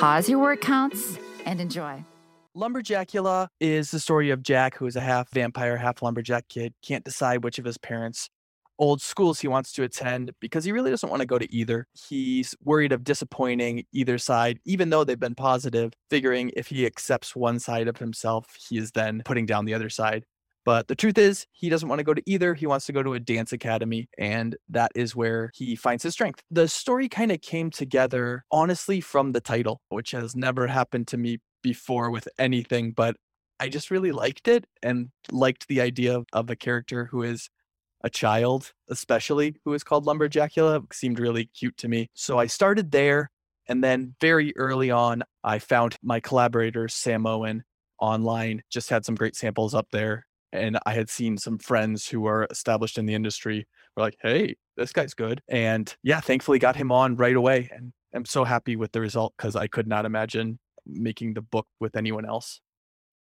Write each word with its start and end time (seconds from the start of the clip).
pause 0.00 0.30
your 0.30 0.38
word 0.38 0.62
counts, 0.62 1.18
and 1.44 1.60
enjoy. 1.60 2.02
Lumberjackula 2.56 3.48
is 3.60 3.90
the 3.90 4.00
story 4.00 4.30
of 4.30 4.42
Jack, 4.42 4.74
who 4.78 4.86
is 4.86 4.96
a 4.96 5.00
half 5.00 5.30
vampire, 5.30 5.76
half 5.76 6.00
lumberjack 6.00 6.48
kid, 6.48 6.72
can't 6.82 7.04
decide 7.04 7.44
which 7.44 7.58
of 7.58 7.66
his 7.66 7.76
parents' 7.76 8.30
old 8.78 9.02
schools 9.02 9.40
he 9.40 9.46
wants 9.46 9.72
to 9.72 9.82
attend 9.82 10.32
because 10.40 10.64
he 10.64 10.72
really 10.72 10.90
doesn't 10.90 11.10
want 11.10 11.20
to 11.20 11.26
go 11.26 11.38
to 11.38 11.54
either. 11.54 11.86
He's 12.08 12.54
worried 12.64 12.92
of 12.92 13.04
disappointing 13.04 13.84
either 13.92 14.16
side, 14.16 14.58
even 14.64 14.88
though 14.88 15.04
they've 15.04 15.20
been 15.20 15.34
positive, 15.34 15.92
figuring 16.08 16.50
if 16.56 16.68
he 16.68 16.86
accepts 16.86 17.36
one 17.36 17.58
side 17.58 17.86
of 17.86 17.98
himself, 17.98 18.56
he 18.70 18.78
is 18.78 18.92
then 18.92 19.20
putting 19.22 19.44
down 19.44 19.66
the 19.66 19.74
other 19.74 19.90
side. 19.90 20.24
But 20.64 20.88
the 20.88 20.94
truth 20.94 21.16
is, 21.16 21.46
he 21.52 21.68
doesn't 21.68 21.88
want 21.88 22.00
to 22.00 22.04
go 22.04 22.14
to 22.14 22.22
either. 22.26 22.54
He 22.54 22.66
wants 22.66 22.86
to 22.86 22.92
go 22.92 23.02
to 23.02 23.14
a 23.14 23.20
dance 23.20 23.52
academy, 23.52 24.08
and 24.18 24.56
that 24.68 24.92
is 24.94 25.16
where 25.16 25.50
he 25.54 25.74
finds 25.74 26.02
his 26.02 26.12
strength. 26.12 26.42
The 26.50 26.68
story 26.68 27.08
kind 27.08 27.32
of 27.32 27.40
came 27.40 27.70
together, 27.70 28.44
honestly, 28.52 29.00
from 29.00 29.32
the 29.32 29.40
title, 29.40 29.80
which 29.88 30.10
has 30.10 30.36
never 30.36 30.66
happened 30.66 31.08
to 31.08 31.16
me 31.16 31.38
before 31.62 32.10
with 32.10 32.28
anything, 32.38 32.92
but 32.92 33.16
I 33.58 33.68
just 33.68 33.90
really 33.90 34.12
liked 34.12 34.48
it 34.48 34.66
and 34.82 35.10
liked 35.30 35.68
the 35.68 35.80
idea 35.80 36.22
of, 36.32 36.50
a 36.50 36.56
character 36.56 37.06
who 37.10 37.22
is 37.22 37.50
a 38.02 38.08
child, 38.08 38.72
especially 38.88 39.56
who 39.64 39.74
is 39.74 39.84
called 39.84 40.06
Lumberjackula. 40.06 40.84
It 40.84 40.94
seemed 40.94 41.18
really 41.18 41.44
cute 41.46 41.76
to 41.78 41.88
me. 41.88 42.08
So 42.14 42.38
I 42.38 42.46
started 42.46 42.90
there. 42.90 43.30
And 43.68 43.84
then 43.84 44.14
very 44.20 44.56
early 44.56 44.90
on, 44.90 45.22
I 45.44 45.58
found 45.58 45.96
my 46.02 46.18
collaborator, 46.18 46.88
Sam 46.88 47.26
Owen, 47.26 47.62
online, 48.00 48.62
just 48.70 48.88
had 48.88 49.04
some 49.04 49.14
great 49.14 49.36
samples 49.36 49.74
up 49.74 49.88
there. 49.92 50.26
And 50.52 50.78
I 50.84 50.94
had 50.94 51.08
seen 51.08 51.36
some 51.38 51.58
friends 51.58 52.08
who 52.08 52.26
are 52.26 52.46
established 52.50 52.98
in 52.98 53.06
the 53.06 53.14
industry 53.14 53.66
were 53.96 54.02
like, 54.02 54.16
hey, 54.20 54.56
this 54.76 54.92
guy's 54.92 55.14
good. 55.14 55.42
And 55.48 55.94
yeah, 56.02 56.20
thankfully 56.20 56.58
got 56.58 56.76
him 56.76 56.90
on 56.90 57.16
right 57.16 57.36
away. 57.36 57.68
And 57.72 57.92
I'm 58.14 58.24
so 58.24 58.44
happy 58.44 58.76
with 58.76 58.92
the 58.92 59.00
result 59.00 59.34
because 59.36 59.54
I 59.54 59.66
could 59.66 59.86
not 59.86 60.04
imagine 60.04 60.58
making 60.86 61.34
the 61.34 61.42
book 61.42 61.66
with 61.78 61.96
anyone 61.96 62.24
else. 62.24 62.60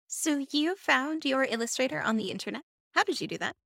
So 0.08 0.44
you 0.50 0.76
found 0.76 1.24
your 1.24 1.44
illustrator 1.44 2.00
on 2.00 2.16
the 2.16 2.30
internet? 2.30 2.62
How 2.94 3.04
did 3.04 3.20
you 3.20 3.26
do 3.26 3.38
that? 3.38 3.56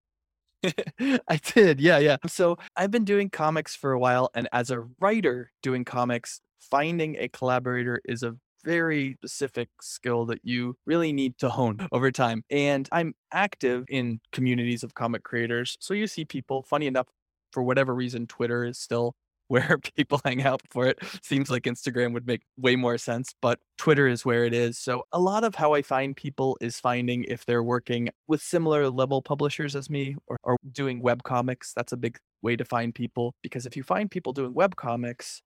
I 1.28 1.38
did. 1.54 1.80
Yeah, 1.80 1.98
yeah. 1.98 2.16
So 2.26 2.56
I've 2.76 2.90
been 2.90 3.04
doing 3.04 3.30
comics 3.30 3.74
for 3.76 3.92
a 3.92 3.98
while. 3.98 4.30
And 4.34 4.48
as 4.52 4.70
a 4.70 4.86
writer 5.00 5.52
doing 5.62 5.84
comics, 5.84 6.40
finding 6.58 7.16
a 7.16 7.28
collaborator 7.28 8.00
is 8.04 8.22
a 8.22 8.36
very 8.66 9.16
specific 9.20 9.68
skill 9.80 10.26
that 10.26 10.40
you 10.42 10.76
really 10.86 11.12
need 11.12 11.38
to 11.38 11.48
hone 11.48 11.88
over 11.92 12.10
time. 12.10 12.42
And 12.50 12.88
I'm 12.90 13.14
active 13.32 13.84
in 13.88 14.20
communities 14.32 14.82
of 14.82 14.94
comic 14.94 15.22
creators. 15.22 15.76
So 15.80 15.94
you 15.94 16.08
see 16.08 16.24
people, 16.24 16.64
funny 16.64 16.88
enough, 16.88 17.06
for 17.52 17.62
whatever 17.62 17.94
reason, 17.94 18.26
Twitter 18.26 18.64
is 18.64 18.78
still 18.78 19.14
where 19.48 19.78
people 19.78 20.20
hang 20.24 20.42
out 20.42 20.60
for 20.70 20.88
it. 20.88 20.98
Seems 21.22 21.48
like 21.48 21.62
Instagram 21.62 22.12
would 22.12 22.26
make 22.26 22.42
way 22.56 22.74
more 22.74 22.98
sense, 22.98 23.32
but 23.40 23.60
Twitter 23.78 24.08
is 24.08 24.24
where 24.24 24.44
it 24.44 24.52
is. 24.52 24.76
So 24.76 25.04
a 25.12 25.20
lot 25.20 25.44
of 25.44 25.54
how 25.54 25.72
I 25.72 25.82
find 25.82 26.16
people 26.16 26.58
is 26.60 26.80
finding 26.80 27.22
if 27.28 27.46
they're 27.46 27.62
working 27.62 28.08
with 28.26 28.42
similar 28.42 28.90
level 28.90 29.22
publishers 29.22 29.76
as 29.76 29.88
me 29.88 30.16
or, 30.26 30.36
or 30.42 30.56
doing 30.72 31.00
web 31.00 31.22
comics. 31.22 31.72
That's 31.76 31.92
a 31.92 31.96
big 31.96 32.18
way 32.42 32.56
to 32.56 32.64
find 32.64 32.92
people 32.92 33.36
because 33.40 33.66
if 33.66 33.76
you 33.76 33.84
find 33.84 34.10
people 34.10 34.32
doing 34.32 34.52
web 34.52 34.74
comics, 34.74 35.42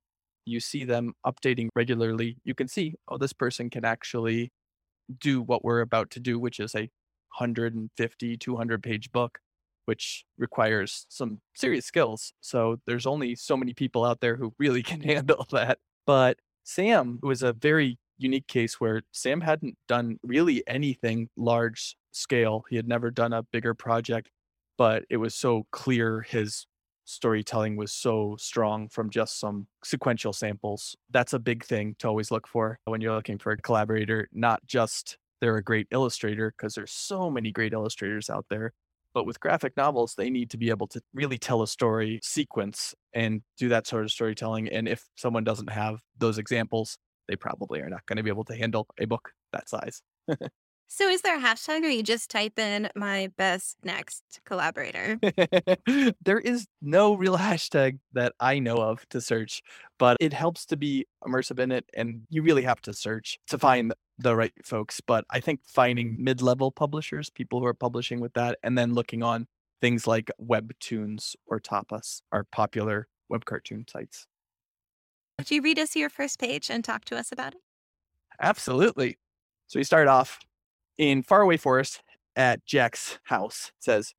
you 0.50 0.60
see 0.60 0.84
them 0.84 1.14
updating 1.26 1.68
regularly. 1.74 2.38
You 2.44 2.54
can 2.54 2.68
see, 2.68 2.94
oh, 3.08 3.18
this 3.18 3.32
person 3.32 3.70
can 3.70 3.84
actually 3.84 4.52
do 5.18 5.42
what 5.42 5.64
we're 5.64 5.80
about 5.80 6.10
to 6.10 6.20
do, 6.20 6.38
which 6.38 6.60
is 6.60 6.74
a 6.74 6.90
150, 7.38 8.36
200 8.36 8.82
page 8.82 9.12
book 9.12 9.38
which 9.90 10.24
requires 10.38 11.04
some 11.08 11.40
serious 11.56 11.84
skills. 11.84 12.32
So 12.40 12.76
there's 12.86 13.06
only 13.06 13.34
so 13.34 13.56
many 13.56 13.74
people 13.74 14.04
out 14.04 14.20
there 14.20 14.36
who 14.36 14.54
really 14.56 14.82
can 14.90 15.00
handle 15.00 15.46
that. 15.50 15.78
But 16.06 16.38
Sam 16.62 17.18
was 17.24 17.42
a 17.42 17.52
very 17.52 17.98
unique 18.16 18.46
case 18.46 18.78
where 18.78 19.02
Sam 19.10 19.40
hadn't 19.40 19.76
done 19.88 20.18
really 20.22 20.62
anything 20.68 21.28
large 21.36 21.96
scale. 22.12 22.64
He 22.70 22.76
had 22.76 22.86
never 22.86 23.10
done 23.10 23.32
a 23.32 23.42
bigger 23.42 23.74
project, 23.74 24.30
but 24.78 25.04
it 25.10 25.16
was 25.16 25.34
so 25.34 25.66
clear 25.72 26.20
his 26.20 26.66
storytelling 27.10 27.76
was 27.76 27.92
so 27.92 28.36
strong 28.38 28.88
from 28.88 29.10
just 29.10 29.40
some 29.40 29.66
sequential 29.84 30.32
samples. 30.32 30.96
That's 31.10 31.32
a 31.32 31.38
big 31.38 31.64
thing 31.64 31.96
to 31.98 32.08
always 32.08 32.30
look 32.30 32.46
for 32.46 32.78
when 32.84 33.00
you're 33.00 33.14
looking 33.14 33.38
for 33.38 33.52
a 33.52 33.56
collaborator, 33.56 34.28
not 34.32 34.64
just 34.66 35.18
they're 35.40 35.56
a 35.56 35.62
great 35.62 35.86
illustrator, 35.90 36.52
because 36.56 36.74
there's 36.74 36.92
so 36.92 37.30
many 37.30 37.50
great 37.50 37.72
illustrators 37.72 38.28
out 38.28 38.46
there, 38.50 38.72
but 39.14 39.26
with 39.26 39.40
graphic 39.40 39.76
novels, 39.76 40.14
they 40.14 40.30
need 40.30 40.50
to 40.50 40.58
be 40.58 40.70
able 40.70 40.86
to 40.88 41.00
really 41.14 41.38
tell 41.38 41.62
a 41.62 41.66
story 41.66 42.20
sequence 42.22 42.94
and 43.14 43.42
do 43.58 43.68
that 43.70 43.86
sort 43.86 44.04
of 44.04 44.10
storytelling. 44.10 44.68
And 44.68 44.86
if 44.86 45.04
someone 45.16 45.44
doesn't 45.44 45.70
have 45.70 46.00
those 46.18 46.38
examples, 46.38 46.96
they 47.28 47.36
probably 47.36 47.80
are 47.80 47.88
not 47.88 48.06
going 48.06 48.18
to 48.18 48.22
be 48.22 48.30
able 48.30 48.44
to 48.44 48.54
handle 48.54 48.86
a 49.00 49.06
book 49.06 49.30
that 49.52 49.68
size. 49.68 50.02
So 50.92 51.08
is 51.08 51.22
there 51.22 51.38
a 51.38 51.40
hashtag 51.40 51.84
or 51.84 51.88
you 51.88 52.02
just 52.02 52.32
type 52.32 52.58
in 52.58 52.88
my 52.96 53.30
best 53.36 53.76
next 53.84 54.40
collaborator? 54.44 55.20
there 56.24 56.40
is 56.40 56.66
no 56.82 57.14
real 57.14 57.38
hashtag 57.38 58.00
that 58.12 58.32
I 58.40 58.58
know 58.58 58.78
of 58.78 59.08
to 59.10 59.20
search, 59.20 59.62
but 60.00 60.16
it 60.18 60.32
helps 60.32 60.66
to 60.66 60.76
be 60.76 61.06
immersive 61.24 61.60
in 61.60 61.70
it. 61.70 61.84
And 61.94 62.22
you 62.28 62.42
really 62.42 62.62
have 62.62 62.80
to 62.82 62.92
search 62.92 63.38
to 63.50 63.56
find 63.56 63.94
the 64.18 64.34
right 64.34 64.52
folks. 64.64 65.00
But 65.00 65.24
I 65.30 65.38
think 65.38 65.60
finding 65.64 66.16
mid 66.18 66.42
level 66.42 66.72
publishers, 66.72 67.30
people 67.30 67.60
who 67.60 67.66
are 67.66 67.74
publishing 67.74 68.18
with 68.18 68.32
that, 68.34 68.58
and 68.64 68.76
then 68.76 68.92
looking 68.92 69.22
on 69.22 69.46
things 69.80 70.08
like 70.08 70.28
Webtoons 70.42 71.36
or 71.46 71.60
Tapas 71.60 72.22
are 72.32 72.42
popular 72.50 73.06
web 73.28 73.44
cartoon 73.44 73.84
sites. 73.88 74.26
Would 75.38 75.52
you 75.52 75.62
read 75.62 75.78
us 75.78 75.94
your 75.94 76.10
first 76.10 76.40
page 76.40 76.68
and 76.68 76.84
talk 76.84 77.04
to 77.04 77.16
us 77.16 77.30
about 77.30 77.54
it? 77.54 77.60
Absolutely. 78.40 79.18
So 79.68 79.78
we 79.78 79.84
start 79.84 80.08
off 80.08 80.40
in 81.00 81.22
Faraway 81.22 81.56
Forest 81.56 82.02
at 82.36 82.64
Jack's 82.66 83.18
house. 83.24 83.72
Says, 83.80 84.12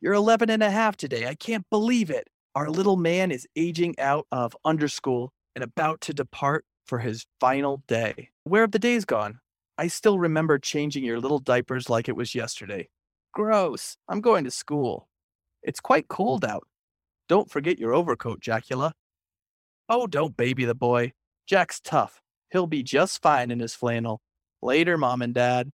You're 0.00 0.14
11 0.14 0.50
and 0.50 0.62
a 0.62 0.70
half 0.70 0.96
today. 0.96 1.28
I 1.28 1.36
can't 1.36 1.64
believe 1.70 2.10
it. 2.10 2.26
Our 2.56 2.68
little 2.68 2.96
man 2.96 3.30
is 3.30 3.46
aging 3.54 3.94
out 4.00 4.26
of 4.32 4.56
underschool 4.66 5.28
and 5.54 5.62
about 5.62 6.00
to 6.02 6.12
depart 6.12 6.64
for 6.84 6.98
his 6.98 7.26
final 7.38 7.82
day. 7.86 8.30
Where 8.42 8.62
have 8.62 8.72
the 8.72 8.80
days 8.80 9.04
gone? 9.04 9.38
I 9.78 9.86
still 9.86 10.18
remember 10.18 10.58
changing 10.58 11.04
your 11.04 11.20
little 11.20 11.38
diapers 11.38 11.88
like 11.88 12.08
it 12.08 12.16
was 12.16 12.34
yesterday. 12.34 12.88
Gross. 13.32 13.96
I'm 14.08 14.20
going 14.20 14.42
to 14.44 14.50
school. 14.50 15.08
It's 15.62 15.80
quite 15.80 16.08
cold 16.08 16.44
out. 16.44 16.66
Don't 17.28 17.50
forget 17.50 17.78
your 17.78 17.94
overcoat, 17.94 18.40
Jackula. 18.40 18.92
Oh, 19.88 20.08
don't 20.08 20.36
baby 20.36 20.64
the 20.64 20.74
boy. 20.74 21.12
Jack's 21.46 21.78
tough. 21.78 22.20
He'll 22.50 22.66
be 22.66 22.82
just 22.82 23.22
fine 23.22 23.52
in 23.52 23.60
his 23.60 23.76
flannel. 23.76 24.20
Later, 24.60 24.98
mom 24.98 25.22
and 25.22 25.34
dad. 25.34 25.70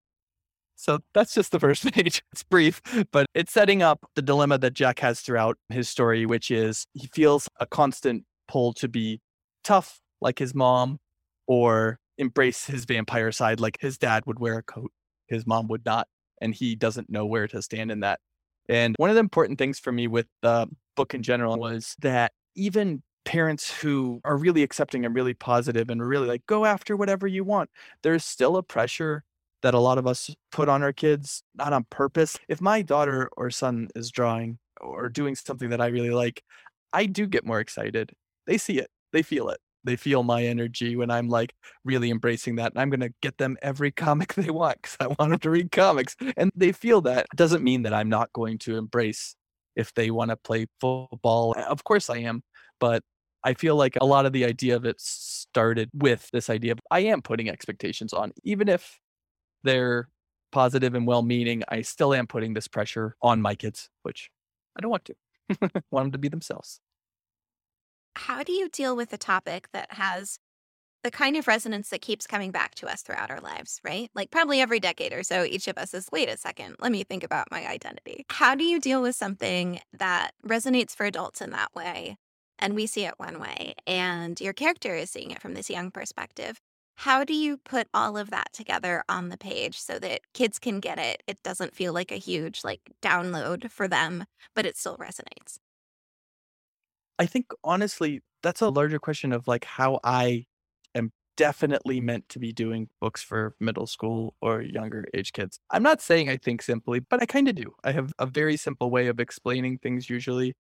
So 0.83 0.99
that's 1.15 1.33
just 1.33 1.53
the 1.53 1.61
first 1.61 1.85
page. 1.95 2.23
It's 2.33 2.43
brief, 2.43 2.83
but 3.13 3.27
it's 3.35 3.53
setting 3.53 3.83
up 3.83 4.01
the 4.17 4.23
dilemma 4.23 4.59
that 4.59 4.75
Jack 4.75 4.99
has 4.99 5.21
throughout 5.21 5.57
his 5.69 5.89
story, 5.89 6.27
which 6.27 6.51
is 6.51 6.87
he 6.93 7.07
feels 7.07 7.49
a 7.61 7.67
constant 7.67 8.25
pull 8.49 8.73
to 8.75 8.89
be 8.89 9.21
tough 9.63 10.01
like 10.21 10.41
his 10.41 10.57
mom 10.57 10.99
or 11.47 12.01
embrace 12.19 12.67
his 12.67 12.85
vampire 12.85 13.31
side 13.31 13.61
like 13.61 13.79
his 13.81 13.97
dad 13.97 14.25
would 14.27 14.41
wear 14.41 14.59
a 14.59 14.63
coat, 14.65 14.91
his 15.29 15.47
mom 15.47 15.69
would 15.69 15.85
not. 15.85 16.09
And 16.41 16.53
he 16.53 16.75
doesn't 16.75 17.09
know 17.09 17.27
where 17.27 17.47
to 17.47 17.63
stand 17.63 17.93
in 17.93 18.01
that. 18.01 18.19
And 18.69 18.97
one 18.99 19.09
of 19.09 19.15
the 19.15 19.21
important 19.21 19.61
things 19.61 19.79
for 19.79 19.93
me 19.93 20.09
with 20.09 20.27
the 20.43 20.67
book 20.97 21.15
in 21.15 21.23
general 21.23 21.59
was 21.59 21.95
that 22.01 22.33
even 22.57 23.05
parents 23.25 23.73
who 23.73 24.21
are 24.25 24.37
really 24.37 24.65
accepting 24.65 25.07
and 25.07 25.15
really 25.15 25.35
positive 25.35 25.91
and 25.91 26.05
really 26.05 26.27
like 26.27 26.45
go 26.47 26.65
after 26.65 26.97
whatever 26.97 27.29
you 27.29 27.45
want, 27.45 27.71
there's 28.03 28.25
still 28.25 28.57
a 28.57 28.65
pressure 28.65 29.23
that 29.63 29.75
a 29.75 29.79
lot 29.79 29.99
of 29.99 30.07
us 30.07 30.35
put 30.51 30.69
on 30.69 30.83
our 30.83 30.93
kids, 30.93 31.43
not 31.55 31.73
on 31.73 31.85
purpose. 31.91 32.39
If 32.49 32.61
my 32.61 32.83
daughter 32.83 33.31
or 33.37 33.51
son 33.51 33.89
is 33.95 34.11
drawing 34.11 34.59
or 34.81 35.09
doing 35.09 35.35
something 35.35 35.71
that 35.71 35.81
I 35.81 35.87
really 35.87 36.11
like, 36.11 36.43
I 36.93 37.07
do 37.07 37.27
get 37.27 37.47
more 37.47 37.61
excited. 37.61 38.13
They 38.47 38.59
see 38.59 38.79
it, 38.79 38.91
they 39.13 39.23
feel 39.23 39.49
it. 39.49 39.61
They 39.85 39.97
feel 39.97 40.23
my 40.23 40.45
energy 40.45 40.95
when 40.95 41.11
I'm 41.11 41.29
like 41.29 41.55
really 41.85 42.11
embracing 42.11 42.57
that. 42.57 42.73
And 42.73 42.81
I'm 42.81 42.91
going 42.91 43.01
to 43.01 43.13
get 43.21 43.39
them 43.39 43.57
every 43.63 43.91
comic 43.93 44.35
they 44.35 44.51
want 44.51 44.81
because 44.83 44.97
I 45.01 45.07
want 45.09 45.31
them 45.31 45.39
to 45.39 45.51
read 45.51 45.73
comics. 45.73 46.15
And 46.37 46.53
they 46.55 46.73
feel 46.73 47.01
that. 47.03 47.27
Doesn't 47.35 47.65
mean 47.65 47.83
that 47.83 47.95
I'm 47.95 48.09
not 48.09 48.33
going 48.33 48.59
to 48.59 48.77
embrace 48.77 49.35
if 49.75 49.93
they 49.95 50.11
want 50.11 50.31
to 50.31 50.37
play 50.37 50.67
football. 50.81 51.55
Of 51.69 51.83
course 51.85 52.11
I 52.11 52.19
am. 52.19 52.43
But 52.79 53.03
I 53.45 53.55
feel 53.55 53.75
like 53.75 53.97
a 54.01 54.07
lot 54.07 54.25
of 54.25 54.33
the 54.33 54.45
idea 54.45 54.77
of 54.77 54.85
it 54.85 55.01
started 55.01 55.91
with 55.93 56.29
this 56.33 56.49
idea 56.49 56.73
of 56.73 56.81
I 56.91 57.01
am 57.01 57.23
putting 57.23 57.49
expectations 57.49 58.13
on, 58.13 58.33
even 58.45 58.69
if 58.69 59.01
they're 59.63 60.09
positive 60.51 60.95
and 60.95 61.07
well 61.07 61.23
meaning, 61.23 61.63
I 61.69 61.83
still 61.83 62.15
am 62.15 62.27
putting 62.27 62.55
this 62.55 62.69
pressure 62.69 63.17
on 63.23 63.43
my 63.43 63.55
kids, 63.55 63.89
which 64.03 64.31
I 64.77 64.81
don't 64.81 64.91
want 64.91 65.05
to. 65.07 65.15
want 65.91 66.05
them 66.05 66.13
to 66.13 66.19
be 66.19 66.29
themselves. 66.29 66.81
How 68.15 68.43
do 68.43 68.53
you 68.53 68.69
deal 68.69 68.95
with 68.95 69.13
a 69.13 69.19
topic 69.19 69.69
that 69.73 69.95
has 69.95 70.39
the 71.03 71.11
kind 71.11 71.37
of 71.37 71.49
resonance 71.49 71.89
that 71.89 72.01
keeps 72.01 72.27
coming 72.27 72.53
back 72.53 72.75
to 72.77 72.87
us 72.87 73.03
throughout 73.03 73.31
our 73.31 73.41
lives, 73.41 73.81
right? 73.83 74.09
Like 74.15 74.31
probably 74.31 74.61
every 74.61 74.79
decade 74.79 75.13
or 75.13 75.23
so, 75.25 75.45
each 75.45 75.67
of 75.67 75.77
us 75.77 75.95
is, 75.95 76.09
wait 76.13 76.29
a 76.29 76.37
second, 76.37 76.77
let 76.79 76.93
me 76.93 77.03
think 77.03 77.25
about 77.25 77.51
my 77.51 77.67
identity. 77.67 78.25
How 78.31 78.55
do 78.55 78.65
you 78.65 78.79
deal 78.79 79.03
with 79.03 79.17
something 79.17 79.81
that 79.93 80.33
resonates 80.47 80.95
for 80.95 81.05
adults 81.05 81.41
in 81.41 81.51
that 81.51 81.75
way? 81.75 82.19
And 82.59 82.75
we 82.75 82.87
see 82.87 83.05
it 83.05 83.15
one 83.17 83.41
way, 83.41 83.75
and 83.89 84.41
your 84.41 84.53
character 84.53 84.95
is 84.95 85.11
seeing 85.11 85.33
it 85.33 85.43
from 85.43 85.55
this 85.55 85.69
young 85.69 85.91
perspective. 85.91 86.61
How 86.97 87.25
do 87.25 87.35
you 87.35 87.57
put 87.59 87.89
all 87.93 88.17
of 88.17 88.31
that 88.31 88.53
together 88.53 89.05
on 89.09 89.29
the 89.29 89.37
page 89.39 89.79
so 89.79 89.99
that 89.99 90.33
kids 90.33 90.59
can 90.59 90.81
get 90.81 90.99
it? 90.99 91.23
It 91.27 91.43
doesn't 91.43 91.75
feel 91.75 91.93
like 91.93 92.11
a 92.13 92.17
huge 92.17 92.65
like 92.65 92.93
download 93.03 93.71
for 93.71 93.89
them, 93.89 94.25
but 94.55 94.67
it 94.67 94.77
still 94.77 94.97
resonates. 94.99 95.59
I 97.19 97.27
think 97.27 97.53
honestly, 97.65 98.21
that's 98.43 98.61
a 98.61 98.69
larger 98.69 98.99
question 98.99 99.33
of 99.33 99.47
like 99.47 99.65
how 99.65 100.01
I 100.05 100.47
am 100.95 101.13
definitely 101.37 102.01
meant 102.01 102.29
to 102.31 102.39
be 102.39 102.53
doing 102.53 102.89
books 103.01 103.23
for 103.23 103.55
middle 103.61 103.87
school 103.87 104.35
or 104.41 104.63
younger 104.63 105.05
age 105.15 105.33
kids. 105.33 105.59
I'm 105.71 105.83
not 105.83 106.01
saying 106.01 106.29
I 106.29 106.37
think 106.37 106.63
simply, 106.63 107.01
but 107.01 107.23
I 107.23 107.27
kind 107.27 107.49
of 107.49 107.55
do. 107.55 107.75
I 107.85 107.93
have 107.93 108.13
a 108.19 108.27
very 108.27 108.57
simple 108.57 108.91
way 108.91 109.07
of 109.09 109.21
explaining 109.21 109.79
things 109.79 110.11
usually. 110.11 110.55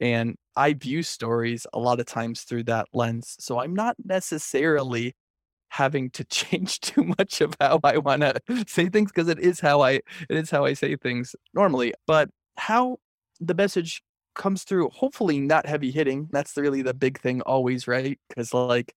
And 0.00 0.36
I 0.56 0.74
view 0.74 1.02
stories 1.04 1.66
a 1.72 1.80
lot 1.80 2.00
of 2.00 2.06
times 2.06 2.42
through 2.42 2.64
that 2.64 2.88
lens. 2.94 3.36
So 3.40 3.60
I'm 3.60 3.74
not 3.74 3.96
necessarily 4.04 5.14
having 5.74 6.08
to 6.10 6.24
change 6.38 6.80
too 6.80 7.04
much 7.18 7.40
of 7.40 7.54
how 7.60 7.80
I 7.82 7.98
want 7.98 8.22
to 8.22 8.40
say 8.66 8.88
things 8.88 9.10
because 9.10 9.28
it 9.28 9.40
is 9.40 9.60
how 9.60 9.82
I 9.82 9.92
it 9.92 10.04
is 10.30 10.50
how 10.50 10.64
I 10.64 10.74
say 10.74 10.96
things 10.96 11.34
normally. 11.52 11.94
But 12.06 12.30
how 12.56 12.98
the 13.40 13.54
message 13.54 14.02
comes 14.34 14.64
through, 14.64 14.90
hopefully 14.90 15.40
not 15.40 15.66
heavy 15.66 15.90
hitting. 15.90 16.28
That's 16.32 16.56
really 16.56 16.82
the 16.82 16.94
big 16.94 17.20
thing 17.20 17.40
always, 17.42 17.86
right? 17.88 18.18
Because 18.28 18.54
like 18.54 18.94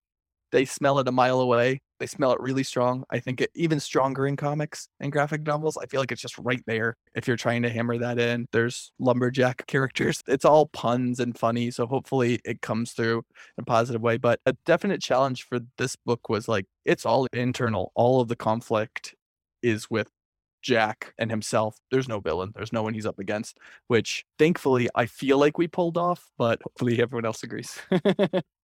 they 0.52 0.66
smell 0.66 1.00
it 1.00 1.08
a 1.08 1.12
mile 1.12 1.40
away. 1.40 1.82
They 2.00 2.06
smell 2.06 2.32
it 2.32 2.40
really 2.40 2.64
strong. 2.64 3.04
I 3.10 3.20
think 3.20 3.42
it 3.42 3.50
even 3.56 3.80
stronger 3.80 4.28
in 4.28 4.36
comics 4.36 4.88
and 5.00 5.12
graphic 5.12 5.42
novels. 5.46 5.78
I 5.78 5.88
feel 5.88 6.00
like 6.00 6.12
it's 6.12 6.22
just 6.22 6.38
right 6.38 6.62
there 6.68 6.96
if 7.16 7.28
you're 7.28 7.38
trying 7.38 7.64
to 7.64 7.70
hammer 7.70 7.98
that 7.98 8.20
in. 8.20 8.48
There's 8.52 8.92
lumberjack 9.00 9.66
characters. 9.68 10.22
It's 10.28 10.46
all 10.46 10.68
puns 10.68 11.20
and 11.20 11.38
funny. 11.38 11.72
So 11.72 11.88
hopefully 11.88 12.40
it 12.46 12.62
comes 12.62 12.92
through 12.94 13.20
in 13.58 13.62
a 13.62 13.66
positive 13.66 14.02
way. 14.02 14.18
But 14.18 14.40
a 14.46 14.54
definite 14.66 15.02
challenge 15.02 15.44
for 15.44 15.60
this 15.78 15.96
book 15.96 16.30
was 16.30 16.48
like, 16.48 16.66
it's 16.86 17.06
all 17.06 17.28
internal. 17.34 17.92
All 17.96 18.22
of 18.22 18.28
the 18.28 18.36
conflict 18.36 19.16
is 19.64 19.90
with 19.90 20.10
Jack 20.62 21.14
and 21.18 21.32
himself. 21.32 21.78
There's 21.92 22.08
no 22.08 22.20
villain. 22.20 22.52
There's 22.56 22.74
no 22.74 22.84
one 22.84 22.94
he's 22.94 23.06
up 23.06 23.20
against, 23.20 23.58
which 23.88 24.26
thankfully 24.38 24.90
I 24.96 25.06
feel 25.06 25.38
like 25.38 25.58
we 25.58 25.68
pulled 25.68 25.98
off, 25.98 26.30
but 26.38 26.62
hopefully 26.62 27.02
everyone 27.02 27.26
else 27.26 27.44
agrees. 27.44 27.80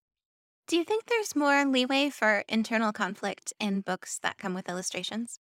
Do 0.67 0.75
you 0.75 0.83
think 0.83 1.05
there's 1.05 1.37
more 1.37 1.63
leeway 1.63 2.09
for 2.09 2.43
internal 2.49 2.91
conflict 2.91 3.53
in 3.61 3.79
books 3.79 4.19
that 4.19 4.37
come 4.37 4.53
with 4.53 4.67
illustrations? 4.67 5.39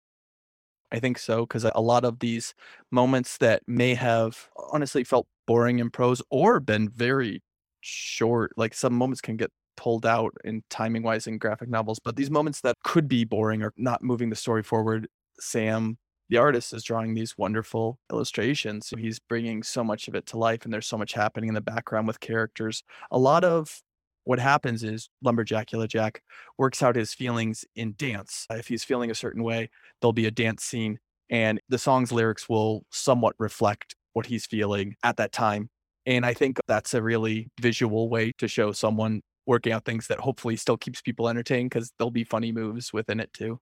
I 0.92 1.00
think 1.00 1.18
so, 1.18 1.44
because 1.46 1.64
uh, 1.64 1.70
a 1.74 1.80
lot 1.80 2.04
of 2.04 2.20
these 2.20 2.54
moments 2.90 3.38
that 3.38 3.62
may 3.66 3.94
have 3.94 4.48
honestly 4.72 5.02
felt 5.04 5.26
boring 5.46 5.78
in 5.78 5.90
prose 5.90 6.22
or 6.30 6.60
been 6.60 6.88
very 6.88 7.42
short, 7.80 8.52
like 8.56 8.74
some 8.74 8.94
moments 8.94 9.20
can 9.20 9.36
get 9.36 9.50
pulled 9.76 10.06
out 10.06 10.32
in 10.44 10.62
timing 10.70 11.02
wise 11.02 11.26
in 11.26 11.38
graphic 11.38 11.68
novels, 11.68 11.98
but 11.98 12.16
these 12.16 12.30
moments 12.30 12.60
that 12.60 12.76
could 12.84 13.08
be 13.08 13.24
boring 13.24 13.62
or 13.62 13.72
not 13.76 14.02
moving 14.02 14.30
the 14.30 14.36
story 14.36 14.62
forward, 14.62 15.08
Sam, 15.40 15.98
the 16.28 16.36
artist, 16.36 16.72
is 16.72 16.84
drawing 16.84 17.14
these 17.14 17.36
wonderful 17.36 17.98
illustrations. 18.12 18.92
He's 18.96 19.18
bringing 19.18 19.62
so 19.64 19.82
much 19.82 20.06
of 20.06 20.14
it 20.14 20.26
to 20.26 20.38
life, 20.38 20.64
and 20.64 20.72
there's 20.72 20.86
so 20.86 20.98
much 20.98 21.12
happening 21.14 21.48
in 21.48 21.54
the 21.54 21.60
background 21.60 22.06
with 22.06 22.20
characters. 22.20 22.84
A 23.10 23.18
lot 23.18 23.42
of 23.42 23.82
what 24.24 24.38
happens 24.38 24.82
is 24.82 25.08
Lumberjackula 25.24 25.88
jack 25.88 26.22
works 26.58 26.82
out 26.82 26.96
his 26.96 27.14
feelings 27.14 27.64
in 27.76 27.94
dance. 27.96 28.46
If 28.50 28.68
he's 28.68 28.84
feeling 28.84 29.10
a 29.10 29.14
certain 29.14 29.42
way 29.42 29.70
there'll 30.00 30.12
be 30.12 30.26
a 30.26 30.30
dance 30.30 30.64
scene 30.64 30.98
and 31.30 31.60
the 31.68 31.78
song's 31.78 32.12
lyrics 32.12 32.48
will 32.48 32.84
somewhat 32.90 33.34
reflect 33.38 33.94
what 34.12 34.26
he's 34.26 34.46
feeling 34.46 34.94
at 35.02 35.16
that 35.16 35.32
time 35.32 35.70
and 36.06 36.24
i 36.26 36.34
think 36.34 36.58
that's 36.68 36.94
a 36.94 37.02
really 37.02 37.48
visual 37.60 38.08
way 38.08 38.30
to 38.38 38.46
show 38.46 38.70
someone 38.70 39.22
working 39.46 39.72
out 39.72 39.84
things 39.84 40.06
that 40.08 40.20
hopefully 40.20 40.56
still 40.56 40.76
keeps 40.76 41.00
people 41.00 41.28
entertained 41.28 41.70
because 41.70 41.92
there'll 41.98 42.10
be 42.10 42.24
funny 42.24 42.52
moves 42.52 42.92
within 42.92 43.20
it 43.20 43.32
too. 43.32 43.60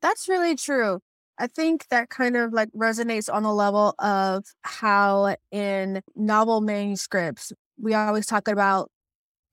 That's 0.00 0.28
really 0.28 0.56
true. 0.56 1.00
I 1.38 1.48
think 1.48 1.88
that 1.88 2.10
kind 2.10 2.36
of 2.36 2.52
like 2.52 2.70
resonates 2.72 3.32
on 3.32 3.42
the 3.42 3.52
level 3.52 3.94
of 3.98 4.44
how 4.62 5.34
in 5.50 6.00
novel 6.14 6.60
manuscripts, 6.60 7.52
we 7.80 7.94
always 7.94 8.26
talk 8.26 8.46
about 8.46 8.90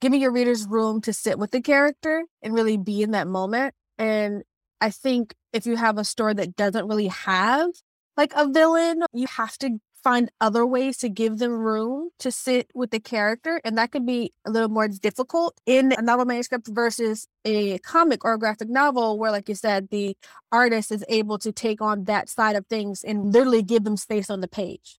giving 0.01 0.19
your 0.19 0.31
readers 0.31 0.67
room 0.67 0.99
to 1.01 1.13
sit 1.13 1.39
with 1.39 1.51
the 1.51 1.61
character 1.61 2.25
and 2.41 2.53
really 2.53 2.77
be 2.77 3.01
in 3.01 3.11
that 3.11 3.27
moment. 3.27 3.73
And 3.97 4.43
I 4.81 4.89
think 4.89 5.35
if 5.53 5.65
you 5.65 5.77
have 5.77 5.97
a 5.97 6.03
story 6.03 6.33
that 6.33 6.55
doesn't 6.55 6.87
really 6.87 7.07
have 7.07 7.69
like 8.17 8.33
a 8.35 8.47
villain, 8.47 9.03
you 9.13 9.27
have 9.27 9.57
to 9.59 9.77
find 10.03 10.31
other 10.41 10.65
ways 10.65 10.97
to 10.97 11.09
give 11.09 11.37
them 11.37 11.51
room 11.51 12.09
to 12.17 12.31
sit 12.31 12.67
with 12.73 12.89
the 12.89 12.99
character. 12.99 13.61
And 13.63 13.77
that 13.77 13.91
can 13.91 14.03
be 14.03 14.31
a 14.45 14.49
little 14.49 14.69
more 14.69 14.87
difficult 14.87 15.61
in 15.67 15.93
a 15.95 16.01
novel 16.01 16.25
manuscript 16.25 16.67
versus 16.67 17.27
a 17.45 17.77
comic 17.79 18.25
or 18.25 18.33
a 18.33 18.39
graphic 18.39 18.69
novel, 18.69 19.19
where, 19.19 19.31
like 19.31 19.47
you 19.47 19.53
said, 19.53 19.89
the 19.91 20.17
artist 20.51 20.91
is 20.91 21.05
able 21.07 21.37
to 21.37 21.51
take 21.51 21.81
on 21.81 22.05
that 22.05 22.29
side 22.29 22.55
of 22.55 22.65
things 22.65 23.03
and 23.03 23.31
literally 23.31 23.61
give 23.61 23.83
them 23.83 23.95
space 23.95 24.31
on 24.31 24.41
the 24.41 24.47
page. 24.47 24.97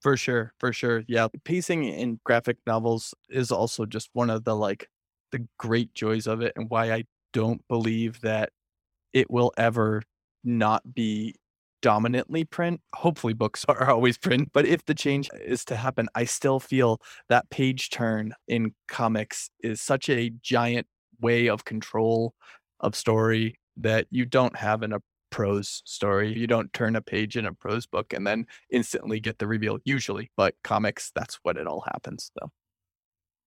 For 0.00 0.16
sure, 0.16 0.52
for 0.58 0.72
sure. 0.72 1.04
Yeah, 1.08 1.28
pacing 1.44 1.84
in 1.84 2.20
graphic 2.24 2.56
novels 2.66 3.14
is 3.28 3.50
also 3.50 3.84
just 3.84 4.08
one 4.14 4.30
of 4.30 4.44
the 4.44 4.56
like 4.56 4.88
the 5.30 5.46
great 5.58 5.94
joys 5.94 6.26
of 6.26 6.40
it 6.40 6.52
and 6.56 6.70
why 6.70 6.92
I 6.92 7.04
don't 7.32 7.66
believe 7.68 8.20
that 8.22 8.50
it 9.12 9.30
will 9.30 9.52
ever 9.58 10.02
not 10.44 10.94
be 10.94 11.36
dominantly 11.82 12.44
print. 12.44 12.80
Hopefully 12.94 13.34
books 13.34 13.64
are 13.68 13.90
always 13.90 14.18
print, 14.18 14.50
but 14.52 14.66
if 14.66 14.84
the 14.86 14.94
change 14.94 15.30
is 15.44 15.64
to 15.66 15.76
happen, 15.76 16.08
I 16.14 16.24
still 16.24 16.60
feel 16.60 17.00
that 17.28 17.50
page 17.50 17.90
turn 17.90 18.34
in 18.48 18.74
comics 18.88 19.50
is 19.62 19.80
such 19.82 20.08
a 20.08 20.30
giant 20.42 20.86
way 21.20 21.48
of 21.48 21.64
control 21.64 22.34
of 22.80 22.96
story 22.96 23.58
that 23.78 24.06
you 24.10 24.26
don't 24.26 24.56
have 24.56 24.82
in 24.82 24.92
a 24.92 25.00
prose 25.30 25.82
story. 25.84 26.36
You 26.36 26.46
don't 26.46 26.72
turn 26.72 26.96
a 26.96 27.00
page 27.00 27.36
in 27.36 27.46
a 27.46 27.52
prose 27.52 27.86
book 27.86 28.12
and 28.12 28.26
then 28.26 28.46
instantly 28.70 29.20
get 29.20 29.38
the 29.38 29.46
reveal, 29.46 29.78
usually, 29.84 30.30
but 30.36 30.54
comics, 30.64 31.10
that's 31.14 31.38
what 31.42 31.56
it 31.56 31.66
all 31.66 31.84
happens. 31.92 32.30
So, 32.38 32.50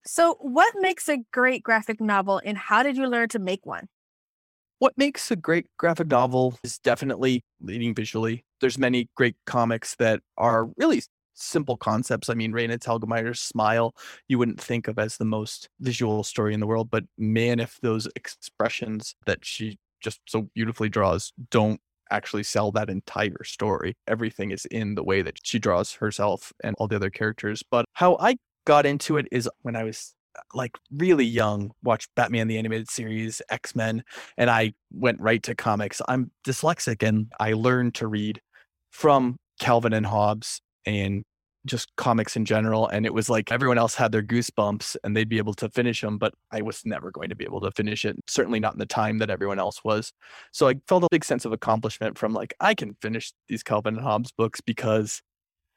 so 0.05 0.37
what 0.39 0.73
makes 0.79 1.07
a 1.09 1.17
great 1.31 1.63
graphic 1.63 2.01
novel 2.01 2.41
and 2.43 2.57
how 2.57 2.83
did 2.83 2.97
you 2.97 3.07
learn 3.07 3.29
to 3.29 3.39
make 3.39 3.65
one? 3.65 3.87
What 4.79 4.97
makes 4.97 5.31
a 5.31 5.35
great 5.35 5.67
graphic 5.77 6.07
novel 6.07 6.57
is 6.63 6.77
definitely 6.77 7.43
leading 7.61 7.95
visually. 7.95 8.43
There's 8.59 8.77
many 8.77 9.09
great 9.15 9.35
comics 9.45 9.95
that 9.95 10.19
are 10.37 10.69
really 10.77 11.03
simple 11.35 11.77
concepts. 11.77 12.29
I 12.29 12.33
mean, 12.33 12.51
Raina 12.51 12.77
Telgemeire's 12.77 13.39
Smile, 13.39 13.95
you 14.27 14.37
wouldn't 14.37 14.61
think 14.61 14.87
of 14.87 14.99
as 14.99 15.17
the 15.17 15.25
most 15.25 15.69
visual 15.79 16.23
story 16.23 16.53
in 16.53 16.59
the 16.59 16.67
world, 16.67 16.89
but 16.91 17.05
man, 17.17 17.59
if 17.59 17.79
those 17.81 18.07
expressions 18.15 19.15
that 19.25 19.45
she 19.45 19.77
just 20.03 20.21
so 20.27 20.49
beautifully 20.53 20.89
draws 20.89 21.33
don't 21.49 21.79
actually 22.11 22.43
sell 22.43 22.71
that 22.71 22.89
entire 22.89 23.43
story. 23.43 23.95
Everything 24.07 24.51
is 24.51 24.65
in 24.65 24.95
the 24.95 25.03
way 25.03 25.21
that 25.21 25.37
she 25.43 25.59
draws 25.59 25.93
herself 25.93 26.53
and 26.63 26.75
all 26.77 26.87
the 26.87 26.95
other 26.95 27.09
characters. 27.09 27.63
But 27.69 27.85
how 27.93 28.17
I 28.19 28.37
got 28.65 28.85
into 28.85 29.17
it 29.17 29.27
is 29.31 29.49
when 29.61 29.75
I 29.75 29.83
was 29.83 30.13
uh, 30.37 30.41
like 30.53 30.77
really 30.91 31.25
young, 31.25 31.71
watched 31.83 32.09
Batman 32.15 32.47
the 32.47 32.57
animated 32.57 32.89
series, 32.89 33.41
X 33.49 33.75
Men, 33.75 34.03
and 34.37 34.49
I 34.49 34.73
went 34.91 35.19
right 35.19 35.41
to 35.43 35.55
comics. 35.55 36.01
I'm 36.07 36.31
dyslexic 36.45 37.07
and 37.07 37.31
I 37.39 37.53
learned 37.53 37.95
to 37.95 38.07
read 38.07 38.41
from 38.91 39.37
Calvin 39.59 39.93
and 39.93 40.05
Hobbes 40.05 40.61
and 40.85 41.23
just 41.65 41.95
comics 41.95 42.35
in 42.35 42.45
general. 42.45 42.87
And 42.87 43.05
it 43.05 43.13
was 43.13 43.29
like 43.29 43.51
everyone 43.51 43.77
else 43.77 43.95
had 43.95 44.11
their 44.11 44.23
goosebumps 44.23 44.97
and 45.03 45.15
they'd 45.15 45.29
be 45.29 45.37
able 45.37 45.53
to 45.55 45.69
finish 45.69 46.01
them, 46.01 46.17
but 46.17 46.33
I 46.51 46.61
was 46.61 46.81
never 46.85 47.11
going 47.11 47.29
to 47.29 47.35
be 47.35 47.45
able 47.45 47.61
to 47.61 47.71
finish 47.71 48.05
it, 48.05 48.17
certainly 48.27 48.59
not 48.59 48.73
in 48.73 48.79
the 48.79 48.85
time 48.85 49.19
that 49.19 49.29
everyone 49.29 49.59
else 49.59 49.83
was. 49.83 50.11
So 50.51 50.67
I 50.67 50.75
felt 50.87 51.03
a 51.03 51.07
big 51.11 51.25
sense 51.25 51.45
of 51.45 51.53
accomplishment 51.53 52.17
from 52.17 52.33
like, 52.33 52.53
I 52.59 52.73
can 52.73 52.95
finish 53.01 53.31
these 53.47 53.63
Calvin 53.63 53.95
and 53.95 54.03
Hobbes 54.03 54.31
books 54.31 54.61
because 54.61 55.21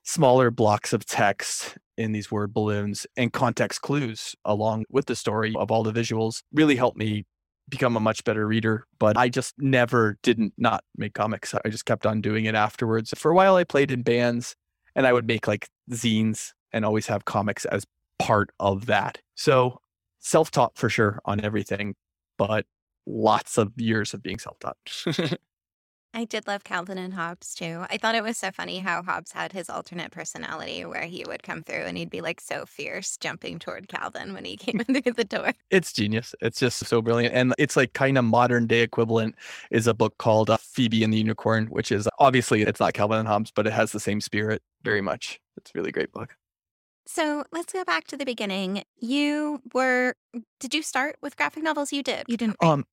smaller 0.07 0.51
blocks 0.51 0.93
of 0.93 1.05
text 1.05 1.77
in 1.97 2.13
these 2.13 2.31
word 2.31 2.53
balloons 2.53 3.07
and 3.17 3.33
context 3.33 3.83
clues 3.83 4.37
along 4.45 4.85
with 4.89 5.07
the 5.07 5.17
story 5.17 5.53
of 5.57 5.71
all 5.71 5.83
the 5.83 5.93
visuals 5.93 6.43
really 6.53 6.77
helped 6.77 6.97
me 6.97 7.25
become 7.69 7.97
a 7.97 8.01
much 8.01 8.23
better 8.23 8.47
reader 8.47 8.87
but 9.01 9.17
i 9.17 9.29
just 9.29 9.53
never 9.59 10.17
didn't 10.23 10.53
not 10.57 10.85
make 10.97 11.15
comics 11.15 11.53
i 11.65 11.69
just 11.69 11.87
kept 11.87 12.07
on 12.07 12.21
doing 12.21 12.45
it 12.45 12.55
afterwards 12.55 13.13
for 13.17 13.33
a 13.33 13.35
while 13.35 13.57
i 13.57 13.65
played 13.65 13.91
in 13.91 14.03
bands 14.03 14.55
and 14.97 15.07
I 15.07 15.13
would 15.13 15.29
make 15.29 15.47
like 15.47 15.69
zines 15.93 16.53
and 16.73 16.85
always 16.85 17.07
have 17.07 17.25
comics 17.25 17.65
as 17.67 17.87
part 18.19 18.51
of 18.59 18.87
that. 18.87 19.19
So 19.37 19.79
self 20.19 20.51
taught 20.51 20.77
for 20.77 20.89
sure 20.89 21.21
on 21.25 21.45
everything, 21.45 21.95
but 22.39 22.67
lots 23.07 23.59
of 23.59 23.73
years 23.77 24.15
of 24.15 24.23
being 24.23 24.39
self 24.41 24.59
taught. 24.59 24.77
I 26.17 26.25
did 26.25 26.47
love 26.47 26.65
Calvin 26.65 26.97
and 26.97 27.13
Hobbes 27.13 27.55
too. 27.55 27.85
I 27.91 27.99
thought 27.99 28.15
it 28.15 28.23
was 28.23 28.39
so 28.39 28.51
funny 28.51 28.79
how 28.79 29.03
Hobbes 29.03 29.33
had 29.33 29.53
his 29.53 29.69
alternate 29.69 30.13
personality 30.13 30.83
where 30.87 31.03
he 31.03 31.25
would 31.27 31.43
come 31.43 31.63
through 31.63 31.83
and 31.83 31.99
he'd 31.99 32.09
be 32.09 32.23
like 32.23 32.41
so 32.41 32.65
fierce 32.65 33.19
jumping 33.19 33.59
toward 33.59 33.89
Calvin 33.89 34.33
when 34.33 34.47
he 34.47 34.57
came 34.57 34.81
in 34.89 35.03
through 35.03 35.13
the 35.13 35.25
door. 35.25 35.53
It's 35.71 35.93
genius. 35.93 36.35
It's 36.41 36.59
just 36.59 36.79
so 36.87 37.03
brilliant. 37.03 37.35
And 37.35 37.53
it's 37.59 37.77
like 37.77 37.93
kind 37.93 38.17
of 38.17 38.25
modern 38.25 38.67
day 38.67 38.81
equivalent 38.81 39.35
is 39.71 39.87
a 39.87 39.93
book 39.93 40.17
called 40.17 40.49
uh, 40.49 40.57
Phoebe 40.57 41.05
and 41.05 41.13
the 41.13 41.19
Unicorn, 41.19 41.67
which 41.67 41.93
is 41.93 42.09
obviously 42.19 42.63
it's 42.63 42.81
not 42.81 42.95
Calvin 42.95 43.19
and 43.19 43.29
Hobbes, 43.29 43.53
but 43.55 43.67
it 43.67 43.75
has 43.75 43.93
the 43.93 44.01
same 44.01 44.23
spirit 44.23 44.63
very 44.83 45.03
much. 45.03 45.39
It's 45.59 45.71
a 45.75 45.79
really 45.79 45.93
great 45.93 46.13
book. 46.13 46.35
So 47.07 47.45
let's 47.53 47.73
go 47.75 47.85
back 47.85 48.07
to 48.09 48.17
the 48.17 48.25
beginning. 48.25 48.85
You 48.97 49.61
were, 49.75 50.15
did 50.61 50.73
you 50.75 50.83
start 50.83 51.17
with 51.21 51.37
graphic 51.37 51.63
novels? 51.63 51.93
You 51.93 52.03
did. 52.03 52.25
You 52.27 52.39
didn't. 52.39 52.57
write- 52.63 52.69
Um, 52.71 52.85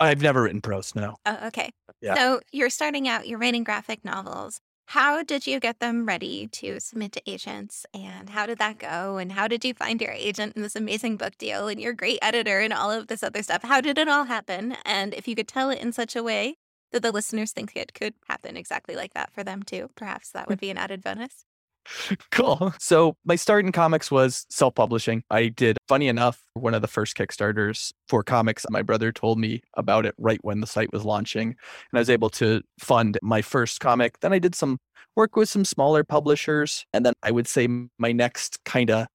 I've 0.00 0.22
never 0.22 0.42
written 0.42 0.60
prose. 0.60 0.94
No. 0.94 1.16
Oh, 1.26 1.38
okay. 1.48 1.70
Yeah. 2.00 2.14
So 2.14 2.40
you're 2.52 2.70
starting 2.70 3.06
out, 3.06 3.28
you're 3.28 3.38
writing 3.38 3.64
graphic 3.64 4.04
novels. 4.04 4.60
How 4.86 5.22
did 5.22 5.46
you 5.46 5.60
get 5.60 5.78
them 5.78 6.04
ready 6.04 6.48
to 6.48 6.80
submit 6.80 7.12
to 7.12 7.22
agents? 7.24 7.86
And 7.94 8.30
how 8.30 8.46
did 8.46 8.58
that 8.58 8.78
go? 8.78 9.18
And 9.18 9.30
how 9.30 9.46
did 9.46 9.64
you 9.64 9.72
find 9.72 10.00
your 10.00 10.10
agent 10.10 10.56
and 10.56 10.64
this 10.64 10.74
amazing 10.74 11.16
book 11.16 11.38
deal 11.38 11.68
and 11.68 11.80
your 11.80 11.92
great 11.92 12.18
editor 12.22 12.58
and 12.58 12.72
all 12.72 12.90
of 12.90 13.06
this 13.06 13.22
other 13.22 13.42
stuff? 13.42 13.62
How 13.62 13.80
did 13.80 13.98
it 13.98 14.08
all 14.08 14.24
happen? 14.24 14.76
And 14.84 15.14
if 15.14 15.28
you 15.28 15.36
could 15.36 15.46
tell 15.46 15.70
it 15.70 15.80
in 15.80 15.92
such 15.92 16.16
a 16.16 16.24
way 16.24 16.56
that 16.90 17.02
the 17.02 17.12
listeners 17.12 17.52
think 17.52 17.76
it 17.76 17.94
could 17.94 18.14
happen 18.28 18.56
exactly 18.56 18.96
like 18.96 19.14
that 19.14 19.32
for 19.32 19.44
them 19.44 19.62
too, 19.62 19.90
perhaps 19.94 20.30
that 20.30 20.46
hmm. 20.46 20.52
would 20.52 20.60
be 20.60 20.70
an 20.70 20.78
added 20.78 21.04
bonus. 21.04 21.44
cool. 22.30 22.72
So 22.78 23.16
my 23.24 23.36
start 23.36 23.64
in 23.64 23.72
comics 23.72 24.10
was 24.10 24.46
self-publishing. 24.50 25.22
I 25.30 25.48
did, 25.48 25.78
funny 25.88 26.08
enough, 26.08 26.42
one 26.54 26.74
of 26.74 26.82
the 26.82 26.88
first 26.88 27.16
Kickstarters 27.16 27.92
for 28.08 28.22
comics. 28.22 28.66
My 28.70 28.82
brother 28.82 29.12
told 29.12 29.38
me 29.38 29.62
about 29.76 30.06
it 30.06 30.14
right 30.18 30.38
when 30.42 30.60
the 30.60 30.66
site 30.66 30.92
was 30.92 31.04
launching, 31.04 31.48
and 31.48 31.56
I 31.94 31.98
was 31.98 32.10
able 32.10 32.30
to 32.30 32.62
fund 32.78 33.18
my 33.22 33.42
first 33.42 33.80
comic. 33.80 34.20
Then 34.20 34.32
I 34.32 34.38
did 34.38 34.54
some 34.54 34.78
work 35.16 35.36
with 35.36 35.48
some 35.48 35.64
smaller 35.64 36.04
publishers, 36.04 36.84
and 36.92 37.04
then 37.04 37.14
I 37.22 37.30
would 37.30 37.48
say 37.48 37.68
my 37.98 38.12
next 38.12 38.62
kind 38.64 38.90
of 38.90 39.06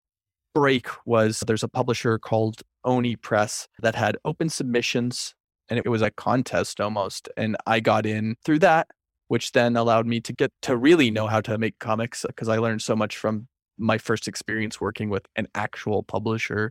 break 0.54 0.86
was 1.06 1.42
there's 1.46 1.62
a 1.62 1.68
publisher 1.68 2.18
called 2.18 2.62
Oni 2.84 3.16
Press 3.16 3.68
that 3.80 3.94
had 3.94 4.16
open 4.24 4.48
submissions, 4.48 5.34
and 5.68 5.78
it 5.78 5.88
was 5.88 6.02
a 6.02 6.10
contest 6.10 6.80
almost, 6.80 7.28
and 7.36 7.56
I 7.66 7.80
got 7.80 8.06
in 8.06 8.36
through 8.44 8.60
that 8.60 8.88
which 9.34 9.50
then 9.50 9.76
allowed 9.76 10.06
me 10.06 10.20
to 10.20 10.32
get 10.32 10.52
to 10.62 10.76
really 10.76 11.10
know 11.10 11.26
how 11.26 11.40
to 11.40 11.58
make 11.58 11.76
comics 11.80 12.24
because 12.24 12.48
I 12.48 12.58
learned 12.58 12.82
so 12.82 12.94
much 12.94 13.16
from 13.16 13.48
my 13.76 13.98
first 13.98 14.28
experience 14.28 14.80
working 14.80 15.10
with 15.10 15.26
an 15.34 15.48
actual 15.56 16.04
publisher, 16.04 16.70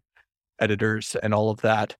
editors, 0.61 1.17
and 1.21 1.33
all 1.33 1.49
of 1.49 1.59
that. 1.59 1.97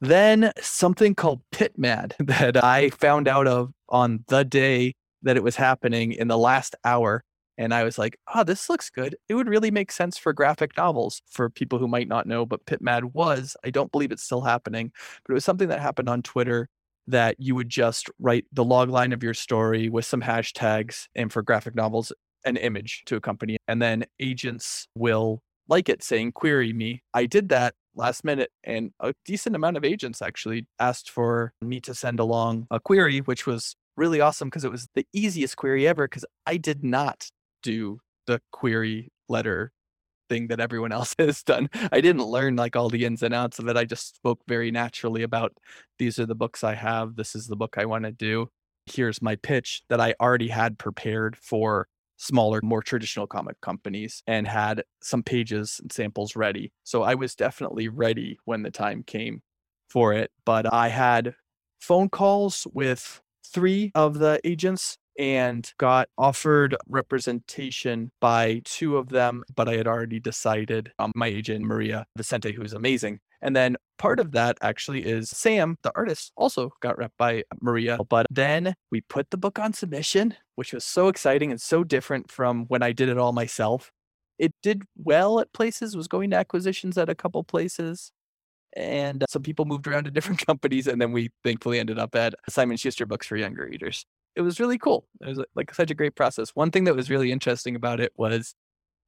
Then 0.00 0.50
something 0.60 1.14
called 1.14 1.42
PitMad 1.52 2.14
that 2.26 2.56
I 2.64 2.90
found 2.90 3.28
out 3.28 3.46
of 3.46 3.70
on 3.88 4.24
the 4.26 4.44
day 4.44 4.94
that 5.22 5.36
it 5.36 5.44
was 5.44 5.54
happening 5.54 6.10
in 6.10 6.26
the 6.26 6.36
last 6.36 6.74
hour. 6.84 7.22
And 7.56 7.72
I 7.72 7.84
was 7.84 7.98
like, 7.98 8.18
oh, 8.34 8.42
this 8.42 8.68
looks 8.68 8.90
good. 8.90 9.14
It 9.28 9.34
would 9.34 9.48
really 9.48 9.70
make 9.70 9.92
sense 9.92 10.18
for 10.18 10.32
graphic 10.32 10.76
novels 10.76 11.22
for 11.30 11.48
people 11.48 11.78
who 11.78 11.86
might 11.86 12.08
not 12.08 12.26
know, 12.26 12.44
but 12.44 12.66
PitMad 12.66 13.14
was, 13.14 13.56
I 13.64 13.70
don't 13.70 13.92
believe 13.92 14.10
it's 14.10 14.24
still 14.24 14.40
happening, 14.40 14.90
but 15.24 15.30
it 15.30 15.34
was 15.34 15.44
something 15.44 15.68
that 15.68 15.78
happened 15.78 16.08
on 16.08 16.22
Twitter 16.22 16.68
that 17.08 17.36
you 17.38 17.54
would 17.54 17.68
just 17.68 18.08
write 18.18 18.44
the 18.52 18.64
log 18.64 18.90
line 18.90 19.12
of 19.12 19.22
your 19.22 19.34
story 19.34 19.88
with 19.88 20.04
some 20.04 20.22
hashtags 20.22 21.06
and 21.14 21.32
for 21.32 21.42
graphic 21.42 21.74
novels 21.74 22.12
an 22.44 22.56
image 22.56 23.02
to 23.06 23.16
accompany 23.16 23.56
and 23.66 23.82
then 23.82 24.04
agents 24.20 24.86
will 24.94 25.42
like 25.68 25.88
it 25.88 26.02
saying 26.02 26.32
query 26.32 26.72
me. 26.72 27.02
I 27.12 27.26
did 27.26 27.48
that 27.50 27.74
last 27.98 28.24
minute 28.24 28.50
and 28.64 28.92
a 29.00 29.12
decent 29.24 29.56
amount 29.56 29.76
of 29.76 29.84
agents 29.84 30.22
actually 30.22 30.66
asked 30.78 31.10
for 31.10 31.52
me 31.60 31.80
to 31.80 31.94
send 31.94 32.20
along 32.20 32.66
a 32.70 32.78
query 32.78 33.18
which 33.18 33.46
was 33.46 33.74
really 33.96 34.20
awesome 34.20 34.48
because 34.48 34.64
it 34.64 34.70
was 34.70 34.86
the 34.94 35.04
easiest 35.12 35.56
query 35.56 35.86
ever 35.86 36.06
because 36.06 36.24
i 36.46 36.56
did 36.56 36.84
not 36.84 37.28
do 37.62 37.98
the 38.28 38.40
query 38.52 39.10
letter 39.28 39.72
thing 40.28 40.48
that 40.48 40.60
everyone 40.60 40.92
else 40.98 41.14
has 41.18 41.42
done. 41.42 41.68
I 41.92 42.00
didn't 42.00 42.24
learn 42.24 42.56
like 42.56 42.76
all 42.76 42.88
the 42.88 43.04
ins 43.04 43.22
and 43.22 43.34
outs 43.34 43.58
of 43.58 43.68
it. 43.68 43.76
I 43.76 43.84
just 43.84 44.16
spoke 44.16 44.40
very 44.46 44.70
naturally 44.70 45.22
about 45.22 45.56
these 45.98 46.18
are 46.18 46.26
the 46.26 46.34
books 46.34 46.64
I 46.64 46.74
have. 46.74 47.16
This 47.16 47.34
is 47.34 47.46
the 47.46 47.56
book 47.56 47.76
I 47.78 47.86
want 47.86 48.04
to 48.04 48.12
do. 48.12 48.48
Here's 48.86 49.20
my 49.20 49.36
pitch 49.36 49.82
that 49.88 50.00
I 50.00 50.14
already 50.20 50.48
had 50.48 50.78
prepared 50.78 51.36
for 51.36 51.88
smaller, 52.16 52.60
more 52.62 52.82
traditional 52.82 53.26
comic 53.26 53.60
companies 53.60 54.22
and 54.26 54.46
had 54.46 54.82
some 55.00 55.22
pages 55.22 55.78
and 55.80 55.92
samples 55.92 56.36
ready. 56.36 56.72
So 56.84 57.02
I 57.02 57.14
was 57.14 57.34
definitely 57.34 57.88
ready 57.88 58.38
when 58.44 58.62
the 58.62 58.70
time 58.70 59.02
came 59.04 59.42
for 59.88 60.12
it. 60.12 60.30
But 60.44 60.72
I 60.72 60.88
had 60.88 61.34
phone 61.80 62.08
calls 62.08 62.66
with 62.72 63.20
three 63.46 63.90
of 63.94 64.18
the 64.18 64.40
agents 64.44 64.98
and 65.18 65.70
got 65.78 66.08
offered 66.16 66.76
representation 66.88 68.12
by 68.20 68.62
two 68.64 68.96
of 68.96 69.08
them, 69.08 69.42
but 69.56 69.68
I 69.68 69.74
had 69.74 69.88
already 69.88 70.20
decided 70.20 70.92
um, 71.00 71.12
my 71.14 71.26
agent, 71.26 71.64
Maria 71.64 72.06
Vicente, 72.16 72.52
who's 72.52 72.72
amazing. 72.72 73.18
And 73.42 73.54
then 73.54 73.76
part 73.98 74.20
of 74.20 74.32
that 74.32 74.58
actually 74.62 75.04
is 75.04 75.30
Sam, 75.30 75.76
the 75.82 75.92
artist, 75.94 76.32
also 76.36 76.70
got 76.80 76.98
rep 76.98 77.12
by 77.18 77.44
Maria. 77.60 77.98
But 78.08 78.26
then 78.30 78.74
we 78.90 79.00
put 79.02 79.30
the 79.30 79.36
book 79.36 79.58
on 79.58 79.72
submission, 79.72 80.34
which 80.54 80.72
was 80.72 80.84
so 80.84 81.08
exciting 81.08 81.50
and 81.50 81.60
so 81.60 81.84
different 81.84 82.30
from 82.30 82.66
when 82.66 82.82
I 82.82 82.92
did 82.92 83.08
it 83.08 83.18
all 83.18 83.32
myself. 83.32 83.90
It 84.38 84.52
did 84.62 84.82
well 84.96 85.40
at 85.40 85.52
places, 85.52 85.96
was 85.96 86.08
going 86.08 86.30
to 86.30 86.36
acquisitions 86.36 86.96
at 86.96 87.08
a 87.08 87.14
couple 87.14 87.42
places. 87.42 88.12
And 88.76 89.24
uh, 89.24 89.26
some 89.28 89.42
people 89.42 89.64
moved 89.64 89.86
around 89.88 90.04
to 90.04 90.10
different 90.12 90.40
companies. 90.46 90.86
And 90.86 91.00
then 91.00 91.10
we 91.10 91.30
thankfully 91.42 91.80
ended 91.80 91.98
up 91.98 92.14
at 92.14 92.34
Simon 92.48 92.76
Schuster 92.76 93.06
Books 93.06 93.26
for 93.26 93.36
Younger 93.36 93.66
Readers 93.66 94.04
it 94.38 94.42
was 94.42 94.60
really 94.60 94.78
cool. 94.78 95.04
It 95.20 95.26
was 95.26 95.44
like 95.56 95.74
such 95.74 95.90
a 95.90 95.94
great 95.94 96.14
process. 96.14 96.50
One 96.54 96.70
thing 96.70 96.84
that 96.84 96.94
was 96.94 97.10
really 97.10 97.32
interesting 97.32 97.74
about 97.74 97.98
it 97.98 98.12
was 98.16 98.54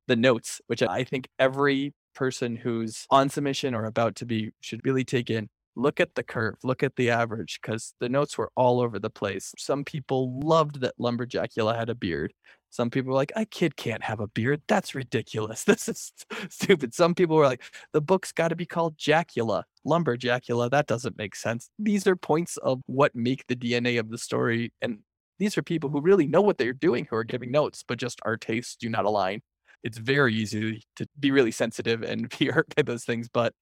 the 0.09 0.17
notes, 0.17 0.61
which 0.67 0.83
I 0.83 1.05
think 1.05 1.29
every 1.39 1.95
person 2.17 2.57
who's 2.57 3.07
on 3.11 3.29
submission 3.29 3.73
or 3.73 3.85
about 3.85 4.17
to 4.17 4.27
be 4.27 4.51
should 4.61 4.85
really 4.85 5.05
take 5.05 5.31
in. 5.31 5.49
Look 5.77 6.01
at 6.01 6.17
the 6.17 6.25
curve, 6.25 6.57
look 6.65 6.83
at 6.83 6.97
the 6.97 7.11
average, 7.11 7.61
because 7.63 7.95
the 8.01 8.09
notes 8.09 8.37
were 8.37 8.51
all 8.57 8.81
over 8.81 8.99
the 8.99 9.09
place. 9.09 9.55
Some 9.57 9.85
people 9.85 10.41
loved 10.41 10.81
that 10.81 10.99
Lumberjackula 10.99 11.77
had 11.77 11.89
a 11.89 11.95
beard. 11.95 12.33
Some 12.71 12.91
people 12.91 13.11
were 13.11 13.17
like, 13.17 13.33
a 13.37 13.47
kid 13.47 13.77
can't 13.77 14.03
have 14.03 14.19
a 14.19 14.27
beard. 14.27 14.63
That's 14.67 14.97
ridiculous. 14.97 15.65
This 15.71 15.89
is 15.89 16.13
stupid. 16.49 16.93
Some 16.93 17.15
people 17.15 17.37
were 17.37 17.47
like, 17.47 17.63
the 17.93 18.01
book's 18.01 18.33
got 18.33 18.49
to 18.49 18.57
be 18.57 18.67
called 18.67 18.99
Jackula, 18.99 19.63
Lumberjackula. 19.87 20.71
That 20.71 20.89
doesn't 20.89 21.17
make 21.17 21.37
sense. 21.37 21.71
These 21.79 22.09
are 22.09 22.17
points 22.17 22.57
of 22.57 22.81
what 22.87 23.15
make 23.15 23.47
the 23.47 23.57
DNA 23.57 24.01
of 24.01 24.11
the 24.11 24.19
story. 24.19 24.73
And 24.83 24.99
these 25.41 25.57
are 25.59 25.63
people 25.63 25.91
who 25.91 26.01
really 26.01 26.27
know 26.27 26.43
what 26.43 26.59
they're 26.59 26.73
doing 26.75 27.07
who 27.09 27.17
are 27.17 27.25
giving 27.25 27.51
notes, 27.51 27.83
but 27.87 27.99
just 27.99 28.21
our 28.25 28.37
tastes 28.37 28.77
do 28.77 28.89
not 28.89 29.07
align. 29.07 29.41
It's 29.83 29.97
very 29.97 30.35
easy 30.35 30.83
to 30.97 31.07
be 31.19 31.31
really 31.31 31.51
sensitive 31.51 32.03
and 32.03 32.29
be 32.39 32.47
hurt 32.47 32.73
by 32.77 32.83
those 32.83 33.05
things. 33.05 33.29
But 33.29 33.55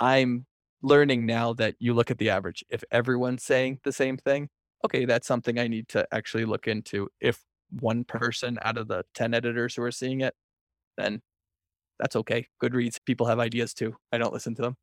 I'm 0.00 0.46
learning 0.82 1.26
now 1.26 1.52
that 1.54 1.74
you 1.78 1.92
look 1.92 2.10
at 2.10 2.18
the 2.18 2.30
average. 2.30 2.64
If 2.70 2.82
everyone's 2.90 3.44
saying 3.44 3.80
the 3.84 3.92
same 3.92 4.16
thing, 4.16 4.48
okay, 4.84 5.04
that's 5.04 5.26
something 5.26 5.58
I 5.58 5.68
need 5.68 5.88
to 5.90 6.08
actually 6.12 6.46
look 6.46 6.66
into. 6.66 7.08
If 7.20 7.42
one 7.78 8.04
person 8.04 8.58
out 8.62 8.78
of 8.78 8.88
the 8.88 9.04
10 9.14 9.34
editors 9.34 9.74
who 9.74 9.82
are 9.82 9.90
seeing 9.90 10.22
it, 10.22 10.34
then 10.96 11.20
that's 11.98 12.16
okay. 12.16 12.46
Goodreads, 12.62 12.98
people 13.04 13.26
have 13.26 13.38
ideas 13.38 13.74
too. 13.74 13.96
I 14.12 14.18
don't 14.18 14.32
listen 14.32 14.54
to 14.56 14.62
them. 14.62 14.76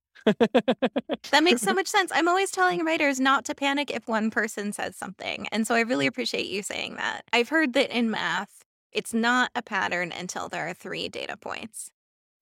That 1.31 1.43
makes 1.43 1.61
so 1.61 1.73
much 1.73 1.87
sense. 1.87 2.11
I'm 2.13 2.27
always 2.27 2.51
telling 2.51 2.81
mm. 2.81 2.85
writers 2.85 3.19
not 3.19 3.45
to 3.45 3.55
panic 3.55 3.91
if 3.91 4.07
one 4.07 4.29
person 4.31 4.73
says 4.73 4.95
something. 4.95 5.47
And 5.51 5.65
so 5.67 5.75
I 5.75 5.81
really 5.81 6.07
appreciate 6.07 6.47
you 6.47 6.63
saying 6.63 6.95
that. 6.95 7.23
I've 7.33 7.49
heard 7.49 7.73
that 7.73 7.95
in 7.95 8.09
math, 8.09 8.63
it's 8.91 9.13
not 9.13 9.51
a 9.55 9.61
pattern 9.61 10.11
until 10.11 10.49
there 10.49 10.67
are 10.67 10.73
three 10.73 11.09
data 11.09 11.37
points. 11.37 11.91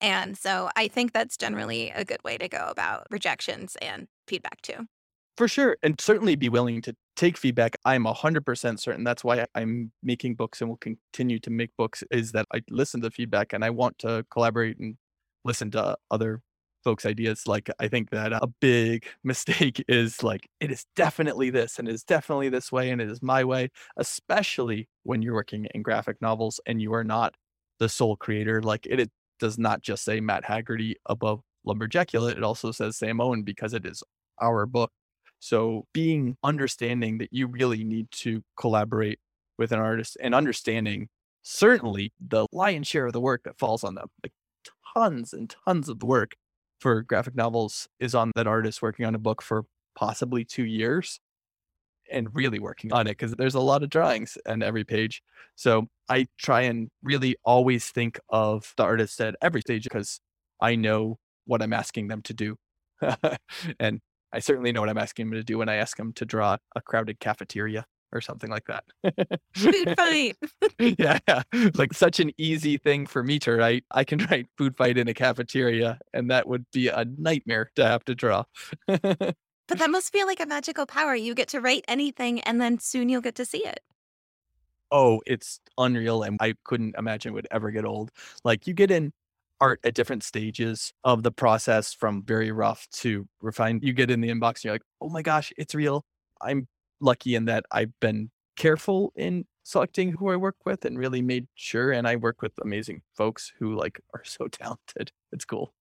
And 0.01 0.38
so 0.38 0.70
I 0.75 0.88
think 0.88 1.13
that's 1.13 1.38
generally 1.38 1.89
a 1.89 2.03
good 2.03 2.24
way 2.24 2.38
to 2.38 2.50
go 2.50 2.68
about 2.70 3.08
rejections 3.10 3.77
and 3.82 4.08
feedback 4.27 4.62
too. 4.62 4.88
For 5.38 5.48
sure. 5.48 5.78
And 5.82 6.00
certainly 6.00 6.36
be 6.36 6.50
willing 6.50 6.82
to 6.84 6.96
take 7.16 7.38
feedback. 7.38 7.75
I'm 7.86 8.06
100% 8.06 8.80
certain 8.80 9.04
that's 9.04 9.24
why 9.24 9.46
I'm 9.56 9.92
making 10.04 10.36
books 10.36 10.62
and 10.62 10.70
will 10.70 10.78
continue 10.78 11.40
to 11.40 11.50
make 11.50 11.72
books 11.78 12.04
is 12.12 12.32
that 12.34 12.46
I 12.54 12.62
listen 12.70 13.02
to 13.02 13.10
feedback 13.12 13.54
and 13.54 13.66
I 13.66 13.72
want 13.72 13.98
to 14.00 14.25
collaborate 14.30 14.78
and 14.78 14.96
listen 15.44 15.72
to 15.72 15.98
other 16.12 16.42
folks' 16.84 17.06
ideas. 17.06 17.48
Like, 17.48 17.70
I 17.80 17.88
think 17.88 18.12
that 18.12 18.32
a 18.34 18.48
big 18.62 19.06
mistake 19.24 19.84
is 19.88 20.22
like, 20.22 20.48
it 20.60 20.72
is 20.72 20.86
definitely 20.96 21.50
this 21.50 21.80
and 21.80 21.88
it 21.88 21.94
is 21.96 22.04
definitely 22.04 22.50
this 22.50 22.72
way 22.72 22.92
and 22.92 23.02
it 23.02 23.10
is 23.10 23.22
my 23.24 23.44
way, 23.44 23.70
especially 23.98 24.88
when 25.04 25.22
you're 25.24 25.34
working 25.34 25.66
in 25.74 25.82
graphic 25.82 26.22
novels 26.22 26.60
and 26.68 26.80
you 26.82 26.94
are 26.94 27.04
not 27.04 27.34
the 27.80 27.90
sole 27.90 28.16
creator. 28.18 28.62
Like, 28.62 28.86
it, 28.86 29.00
it 29.00 29.12
does 29.40 29.58
not 29.58 29.82
just 29.82 30.04
say 30.04 30.20
Mat 30.20 30.46
Heagerty 30.46 30.96
above 31.08 31.42
Lumberjackula, 31.66 32.32
it 32.38 32.44
also 32.44 32.72
says 32.72 32.98
Sam 32.98 33.20
Owen 33.20 33.42
because 33.44 33.74
it 33.74 33.86
is 33.86 34.04
our 34.40 34.66
book. 34.68 34.92
So, 35.44 35.88
being 35.92 36.38
understanding 36.42 37.18
that 37.18 37.28
you 37.34 37.48
really 37.48 37.84
need 37.84 38.10
to 38.12 38.44
collaborate 38.56 39.20
with 39.58 39.74
an 39.74 39.80
artist 39.80 40.16
and 40.22 40.34
understanding 40.34 41.10
certainly 41.42 42.14
the 42.26 42.48
lion's 42.54 42.88
share 42.88 43.08
of 43.08 43.12
the 43.12 43.20
work 43.20 43.44
that 43.44 43.60
falls 43.60 43.84
on 43.84 43.96
them, 43.96 44.08
like 44.24 44.32
tons 44.94 45.34
and 45.34 45.54
tons 45.66 45.90
of 45.90 46.02
work 46.02 46.36
for 46.80 47.02
graphic 47.02 47.36
novels 47.36 47.90
is 48.00 48.16
on 48.16 48.32
that 48.38 48.48
artist 48.48 48.82
working 48.82 49.06
on 49.06 49.16
a 49.16 49.20
book 49.20 49.42
for 49.42 49.66
possibly 49.98 50.46
two 50.46 50.64
years 50.64 51.20
and 52.10 52.34
really 52.34 52.60
working 52.60 52.94
on 52.94 53.06
it 53.06 53.18
because 53.18 53.34
there's 53.34 53.56
a 53.56 53.60
lot 53.60 53.84
of 53.84 53.90
drawings 53.90 54.38
on 54.48 54.64
every 54.64 54.86
page. 54.86 55.22
So 55.58 55.88
I 56.08 56.28
try 56.38 56.62
and 56.62 56.88
really 57.02 57.36
always 57.44 57.90
think 57.90 58.18
of 58.30 58.74
the 58.78 58.84
artist 58.84 59.20
at 59.20 59.36
every 59.42 59.60
stage 59.60 59.84
because 59.84 60.22
I 60.62 60.76
know 60.76 61.18
what 61.44 61.62
I'm 61.62 61.74
asking 61.74 62.08
them 62.08 62.22
to 62.22 62.34
do. 62.34 62.56
and 63.82 64.00
I 64.34 64.40
certainly 64.40 64.72
know 64.72 64.82
what 64.82 64.90
I'm 64.90 64.98
asking 64.98 65.28
him 65.28 65.34
to 65.34 65.44
do 65.44 65.60
when 65.60 65.70
I 65.70 65.75
ask 65.75 65.98
him 65.98 66.12
to 66.13 66.25
draw 66.25 66.58
a 66.75 66.82
crowded 66.82 67.20
cafeteria 67.20 67.86
or 68.12 68.20
something 68.20 68.50
like 68.50 68.66
that. 68.66 68.84
Food 69.56 69.96
fight. 69.96 70.38
yeah, 71.00 71.20
yeah, 71.28 71.44
like 71.75 71.94
such 71.94 72.20
an 72.20 72.32
easy 72.38 72.78
thing 72.78 73.06
for 73.06 73.24
me 73.24 73.40
to 73.40 73.54
write. 73.54 73.86
I 73.92 74.04
can 74.04 74.20
write 74.25 74.48
food 74.58 74.75
fight 74.75 74.98
in 74.98 75.08
a 75.08 75.13
cafeteria, 75.13 76.00
and 76.13 76.30
that 76.32 76.48
would 76.48 76.66
be 76.72 76.88
a 76.90 77.06
nightmare 77.18 77.72
to 77.75 77.86
have 77.86 78.04
to 78.06 78.16
draw. 78.16 78.44
But 79.70 79.78
that 79.80 79.90
must 79.90 80.12
feel 80.12 80.28
like 80.28 80.42
a 80.42 80.46
magical 80.46 80.86
power. 80.86 81.16
You 81.16 81.34
get 81.34 81.48
to 81.50 81.62
write 81.62 81.86
anything 81.88 82.42
and 82.42 82.60
then 82.60 82.80
soon 82.80 83.08
you'll 83.08 83.22
get 83.22 83.36
to 83.36 83.46
see 83.46 83.66
it. 83.66 83.80
oh, 84.92 85.22
it's 85.25 85.60
unreal, 85.78 86.24
and 86.24 86.38
I 86.40 86.54
couldn't 86.63 86.96
imagine 86.98 87.32
it 87.32 87.36
would 87.36 87.48
ever 87.52 87.72
get 87.72 87.86
old. 87.86 88.12
Like 88.44 88.68
you 88.68 88.74
get 88.74 88.92
in 88.92 89.12
art 89.60 89.79
at 89.83 89.93
different 89.93 90.24
stages 90.24 90.93
of 91.03 91.24
the 91.24 91.31
process, 91.31 91.93
from 91.93 92.24
very 92.24 92.51
rough 92.51 92.88
to 92.93 93.27
refined. 93.41 93.83
You 93.83 93.93
get 93.93 94.12
in 94.12 94.22
the 94.22 94.29
inbox, 94.29 94.55
and 94.55 94.65
you're 94.65 94.74
like, 94.74 94.83
oh 95.01 95.10
my 95.10 95.22
gosh, 95.22 95.51
it's 95.57 95.75
real. 95.75 96.03
I'm 96.41 96.67
lucky 97.00 97.36
in 97.36 97.45
that 97.45 97.65
I've 97.72 97.91
been 98.00 98.31
careful 98.55 99.13
in 99.15 99.45
selecting 99.63 100.13
who 100.13 100.29
I 100.29 100.36
work 100.36 100.57
with 100.65 100.86
and 100.86 100.98
really 100.98 101.22
made 101.22 101.48
sure. 101.55 101.91
And 101.91 102.07
I 102.07 102.15
work 102.15 102.41
with 102.41 102.53
amazing 102.62 103.01
folks 103.15 103.53
who 103.60 103.75
like 103.75 104.00
are 104.13 104.24
so 104.24 104.48
talented. 104.51 105.12
It's 105.31 105.45
cool. 105.45 105.74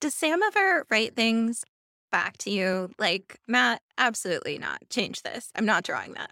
Does 0.00 0.14
Sam 0.14 0.42
ever 0.42 0.86
write 0.90 1.16
things 1.16 1.64
back 2.12 2.36
to 2.38 2.50
you 2.50 2.90
like, 2.98 3.40
Mat, 3.48 3.80
absolutely 3.98 4.58
not. 4.58 4.78
Change 4.90 5.22
this. 5.22 5.50
I'm 5.54 5.66
not 5.66 5.82
drawing 5.84 6.12
that. 6.12 6.30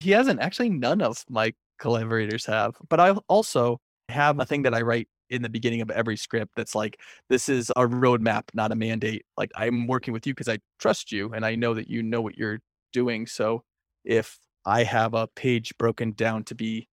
He 0.00 0.10
hasn't 0.10 0.40
actually. 0.40 0.70
None 0.70 1.00
of 1.00 1.24
my 1.28 1.52
collaborators 1.78 2.46
have, 2.46 2.74
but 2.88 3.00
I 3.00 3.12
also 3.28 3.78
have 4.08 4.38
a 4.40 4.44
thing 4.44 4.62
that 4.62 4.74
I 4.74 4.82
write 4.82 5.08
in 5.30 5.42
the 5.42 5.48
beginning 5.48 5.80
of 5.80 5.90
every 5.90 6.16
script 6.16 6.52
that's 6.56 6.74
like, 6.74 7.00
this 7.28 7.48
is 7.48 7.70
a 7.70 7.82
roadmap, 7.86 8.44
not 8.54 8.72
a 8.72 8.76
mandate. 8.76 9.24
Like 9.36 9.50
I'm 9.54 9.86
working 9.86 10.12
with 10.12 10.26
you 10.26 10.34
because 10.34 10.48
I 10.48 10.58
trust 10.78 11.12
you 11.12 11.32
and 11.32 11.44
I 11.44 11.54
know 11.54 11.74
that 11.74 11.88
you 11.88 12.02
know 12.02 12.20
what 12.20 12.36
you're 12.36 12.60
doing. 12.92 13.26
So 13.26 13.64
if 14.04 14.38
I 14.64 14.84
have 14.84 15.14
a 15.14 15.26
page 15.28 15.76
broken 15.78 16.12
down 16.12 16.44
to 16.44 16.54
be 16.54 16.88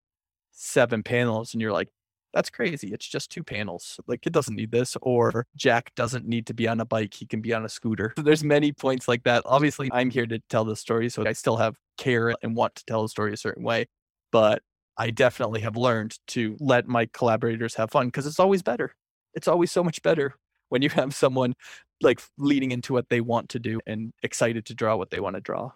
seven 0.52 1.02
panels 1.02 1.54
and 1.54 1.60
you're 1.60 1.72
like, 1.72 1.88
that's 2.34 2.48
crazy. 2.48 2.88
It's 2.88 3.06
just 3.06 3.30
two 3.30 3.44
panels. 3.44 4.00
Like 4.06 4.26
it 4.26 4.32
doesn't 4.32 4.56
need 4.56 4.70
this. 4.70 4.96
Or 5.02 5.46
Jack 5.54 5.94
doesn't 5.94 6.26
need 6.26 6.46
to 6.46 6.54
be 6.54 6.66
on 6.66 6.80
a 6.80 6.84
bike. 6.84 7.12
He 7.12 7.26
can 7.26 7.40
be 7.42 7.52
on 7.52 7.64
a 7.64 7.68
scooter. 7.68 8.14
So 8.16 8.22
there's 8.22 8.42
many 8.42 8.72
points 8.72 9.06
like 9.06 9.22
that. 9.24 9.42
Obviously, 9.44 9.90
I'm 9.92 10.10
here 10.10 10.26
to 10.26 10.38
tell 10.48 10.64
the 10.64 10.76
story. 10.76 11.10
So 11.10 11.26
I 11.26 11.32
still 11.32 11.56
have 11.56 11.76
care 11.98 12.34
and 12.42 12.56
want 12.56 12.74
to 12.76 12.84
tell 12.86 13.02
the 13.02 13.08
story 13.08 13.34
a 13.34 13.36
certain 13.36 13.62
way. 13.62 13.86
But 14.30 14.62
I 15.02 15.10
definitely 15.10 15.62
have 15.62 15.76
learned 15.76 16.16
to 16.28 16.56
let 16.60 16.86
my 16.86 17.06
collaborators 17.12 17.74
have 17.74 17.90
fun 17.90 18.06
because 18.06 18.24
it's 18.24 18.38
always 18.38 18.62
better. 18.62 18.94
It's 19.34 19.48
always 19.48 19.72
so 19.72 19.82
much 19.82 20.00
better 20.02 20.36
when 20.68 20.80
you 20.80 20.90
have 20.90 21.12
someone 21.12 21.54
like 22.02 22.22
leading 22.38 22.70
into 22.70 22.92
what 22.92 23.08
they 23.08 23.20
want 23.20 23.48
to 23.48 23.58
do 23.58 23.80
and 23.84 24.12
excited 24.22 24.64
to 24.66 24.76
draw 24.76 24.94
what 24.94 25.10
they 25.10 25.18
want 25.18 25.34
to 25.34 25.40
draw. 25.40 25.72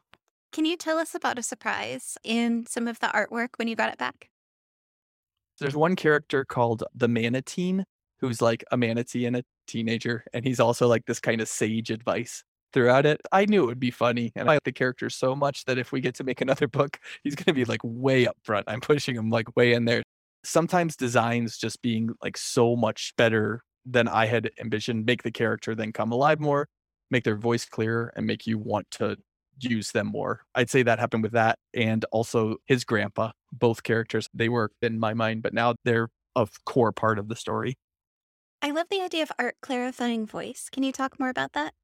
Can 0.52 0.64
you 0.64 0.76
tell 0.76 0.97
us 0.97 1.12
about 1.12 1.40
a 1.40 1.42
surprise 1.42 2.16
in 2.23 2.66
some 2.68 2.87
of 2.87 3.00
the 3.00 3.09
artwork 3.09 3.49
when 3.56 3.66
you 3.66 3.75
got 3.75 3.92
it 3.92 3.99
back? 3.99 4.30
There's 5.59 5.75
one 5.75 5.97
character 5.97 6.45
called 6.45 6.85
the 6.95 7.09
Manatine 7.09 7.83
who's 8.21 8.40
like 8.40 8.62
a 8.71 8.76
manatee 8.76 9.26
and 9.26 9.35
a 9.35 9.42
teenager, 9.66 10.25
and 10.35 10.45
he's 10.45 10.61
also 10.61 10.87
like 10.87 11.04
this 11.06 11.18
kind 11.18 11.40
of 11.40 11.49
sage 11.49 11.90
advice 11.90 12.45
throughout 12.73 13.06
it. 13.06 13.20
I 13.32 13.46
knew 13.46 13.64
it 13.64 13.66
would 13.66 13.80
be 13.80 13.90
funny, 13.90 14.32
and 14.35 14.49
I 14.49 14.54
like 14.54 14.64
the 14.64 14.73
character 14.73 15.11
so 15.11 15.35
much 15.35 15.64
that 15.64 15.78
if 15.78 15.92
we 15.92 16.00
get 16.00 16.14
to 16.16 16.25
make 16.25 16.40
another 16.40 16.68
book, 16.68 16.99
he's 17.23 17.34
going 17.34 17.47
to 17.47 17.52
be 17.52 17.64
like 17.64 17.80
way 17.82 18.26
up 18.26 18.36
front. 18.43 18.64
I'm 18.69 18.80
pushing 18.80 19.17
him 19.17 19.30
like 19.30 19.56
way 19.56 19.73
in 19.73 19.84
there. 19.84 20.02
Sometimes 20.45 20.97
designs 20.97 21.58
just 21.58 21.82
being 21.82 22.10
like 22.23 22.36
so 22.36 22.76
much 22.76 23.12
better 23.17 23.62
than 23.84 24.08
I 24.08 24.26
had 24.26 24.50
envisioned 24.60 25.06
make 25.06 25.23
the 25.23 25.30
character 25.30 25.75
then 25.75 25.93
come 25.93 26.12
alive 26.12 26.41
more, 26.41 26.69
make 27.10 27.25
their 27.25 27.36
voice 27.36 27.64
clearer, 27.64 28.12
and 28.17 28.26
make 28.26 28.47
you 28.47 28.58
want 28.58 28.91
to 28.93 29.17
use 29.58 29.93
them 29.93 30.08
more. 30.08 30.43
I'd 30.54 30.71
say 30.71 30.82
that 30.82 30.99
happened 30.99 31.23
with 31.23 31.32
that 31.32 31.58
and 31.73 32.04
also 32.12 32.56
his 32.67 32.84
grandpa. 32.84 33.30
Both 33.52 33.82
characters, 33.82 34.28
they 34.34 34.49
were 34.49 34.71
in 34.82 34.99
my 34.99 35.14
mind, 35.14 35.43
but 35.43 35.54
now 35.54 35.75
they're 35.84 36.08
a 36.34 36.47
core 36.64 36.93
part 36.93 37.19
of 37.19 37.28
the 37.28 37.36
story. 37.36 37.78
I 38.60 38.71
love 38.71 38.86
the 38.91 39.00
idea 39.00 39.23
of 39.23 39.32
art 39.38 39.56
clarifying 39.62 40.26
voice. 40.26 40.69
Can 40.71 40.82
you 40.82 40.93
talk 40.93 41.19
more 41.19 41.28
about 41.28 41.52
that? 41.52 41.75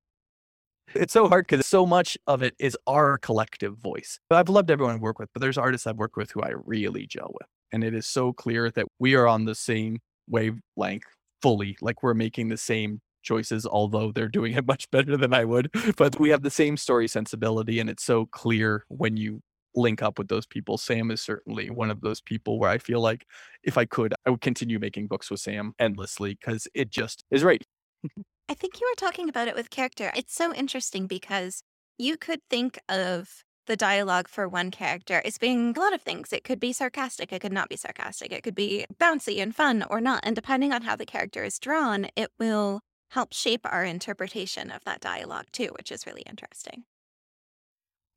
It's 0.95 1.13
so 1.13 1.29
hard 1.29 1.47
because 1.47 1.67
so 1.67 1.87
much 1.87 2.19
of 2.27 2.43
it 2.43 2.55
is 2.59 2.77
our 2.87 3.19
collective 3.19 3.77
voice. 3.79 4.19
I've 4.31 4.49
loved 4.49 4.71
everyone 4.71 4.97
I 4.97 4.99
work 4.99 5.19
with, 5.19 5.29
but 5.33 5.41
there's 5.41 5.59
artists 5.59 5.87
I've 5.87 5.97
worked 5.97 6.17
with 6.17 6.31
who 6.33 6.43
I 6.43 6.53
really 6.65 7.07
gel 7.07 7.31
with. 7.33 7.49
And 7.73 7.83
it 7.83 7.95
is 7.95 8.07
so 8.07 8.33
clear 8.33 8.71
that 8.71 8.87
we 8.99 9.15
are 9.15 9.27
on 9.27 9.45
the 9.45 9.55
same 9.55 10.01
wavelength 10.29 11.05
fully, 11.41 11.77
like 11.81 12.03
we're 12.03 12.15
making 12.15 12.49
the 12.49 12.57
same 12.57 13.01
choices, 13.23 13.67
although 13.67 14.13
they're 14.13 14.29
doing 14.29 14.55
it 14.55 14.67
much 14.67 14.91
better 14.91 15.17
than 15.17 15.33
I 15.33 15.45
would. 15.45 15.71
But 15.97 16.19
we 16.19 16.31
have 16.31 16.43
the 16.43 16.51
same 16.51 16.77
story 16.77 17.09
sensibility, 17.09 17.81
and 17.81 17.89
it's 17.89 18.05
so 18.05 18.27
clear 18.27 18.85
when 18.89 19.17
you 19.17 19.41
link 19.75 20.03
up 20.03 20.19
with 20.19 20.29
those 20.29 20.47
people. 20.47 20.77
Sam 20.77 21.11
is 21.11 21.23
certainly 21.23 21.71
one 21.71 21.91
of 21.91 22.03
those 22.03 22.21
people 22.21 22.59
where 22.59 22.71
I 22.71 22.79
feel 22.79 23.01
like 23.01 23.25
if 23.63 23.79
I 23.79 23.87
could, 23.87 24.13
I 24.27 24.31
would 24.31 24.43
continue 24.43 24.79
making 24.79 25.07
books 25.07 25.31
with 25.31 25.41
Sam 25.41 25.73
endlessly 25.79 26.37
because 26.39 26.69
it 26.75 26.91
just 26.91 27.25
is 27.31 27.43
right. 27.43 27.65
I 28.49 28.55
think 28.55 28.81
you 28.81 28.89
were 28.91 28.97
talking 28.97 29.29
about 29.29 29.49
it 29.49 29.55
with 29.55 29.71
character. 29.71 30.13
It's 30.15 30.35
so 30.35 30.55
interesting 30.55 31.07
because 31.07 31.63
you 31.99 32.17
could 32.17 32.41
think 32.51 32.79
of 32.89 33.45
the 33.67 33.77
dialogue 33.77 34.29
for 34.29 34.49
one 34.49 34.71
character 34.71 35.23
as 35.25 35.39
being 35.39 35.77
a 35.77 35.81
lot 35.81 35.95
of 35.95 36.03
things. 36.03 36.33
It 36.33 36.45
could 36.45 36.59
be 36.59 36.73
sarcastic, 36.73 37.33
it 37.33 37.41
could 37.41 37.53
not 37.53 37.69
be 37.69 37.77
sarcastic, 37.77 38.33
it 38.33 38.43
could 38.43 38.55
be 38.55 38.87
bouncy 39.01 39.41
and 39.41 39.55
fun 39.55 39.85
or 39.89 40.01
not. 40.01 40.21
And 40.25 40.35
depending 40.35 40.73
on 40.73 40.83
how 40.83 40.97
the 40.97 41.07
character 41.07 41.45
is 41.45 41.59
drawn, 41.59 42.09
it 42.17 42.31
will 42.39 42.81
help 43.11 43.33
shape 43.33 43.61
our 43.65 43.85
interpretation 43.85 44.71
of 44.71 44.85
that 44.85 45.01
dialogue 45.01 45.47
too, 45.53 45.71
which 45.77 45.93
is 45.93 46.07
really 46.07 46.23
interesting. 46.23 46.85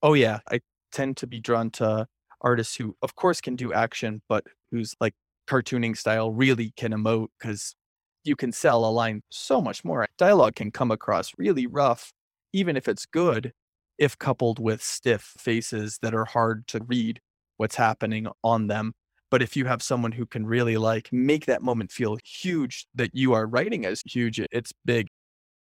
Oh, 0.01 0.13
yeah. 0.13 0.39
I 0.49 0.61
tend 0.91 1.17
to 1.17 1.27
be 1.27 1.39
drawn 1.39 1.69
to 1.71 2.07
artists 2.41 2.75
who, 2.75 2.95
of 3.01 3.15
course, 3.15 3.41
can 3.41 3.55
do 3.55 3.73
action, 3.73 4.21
but 4.27 4.45
whose 4.71 4.95
like 4.99 5.13
cartooning 5.47 5.97
style 5.97 6.31
really 6.31 6.71
can 6.75 6.91
emote 6.91 7.27
because 7.39 7.75
you 8.25 8.35
can 8.35 8.51
sell 8.51 8.85
a 8.85 8.91
line 8.91 9.21
so 9.29 9.61
much 9.61 9.83
more. 9.83 10.07
Dialogue 10.17 10.55
can 10.55 10.71
come 10.71 10.91
across 10.91 11.31
really 11.37 11.67
rough, 11.67 12.11
even 12.53 12.75
if 12.77 12.87
it's 12.87 13.05
good, 13.05 13.53
if 13.97 14.17
coupled 14.17 14.59
with 14.59 14.81
stiff 14.83 15.33
faces 15.37 15.99
that 16.01 16.13
are 16.13 16.25
hard 16.25 16.67
to 16.67 16.81
read 16.83 17.19
what's 17.57 17.75
happening 17.75 18.27
on 18.43 18.67
them. 18.67 18.93
But 19.31 19.41
if 19.41 19.55
you 19.55 19.65
have 19.65 19.81
someone 19.81 20.11
who 20.13 20.25
can 20.25 20.45
really 20.45 20.77
like 20.77 21.09
make 21.11 21.45
that 21.47 21.61
moment 21.61 21.91
feel 21.91 22.17
huge 22.23 22.87
that 22.95 23.11
you 23.13 23.33
are 23.33 23.47
writing 23.47 23.85
as 23.85 24.01
huge, 24.05 24.39
it's 24.51 24.73
big, 24.85 25.07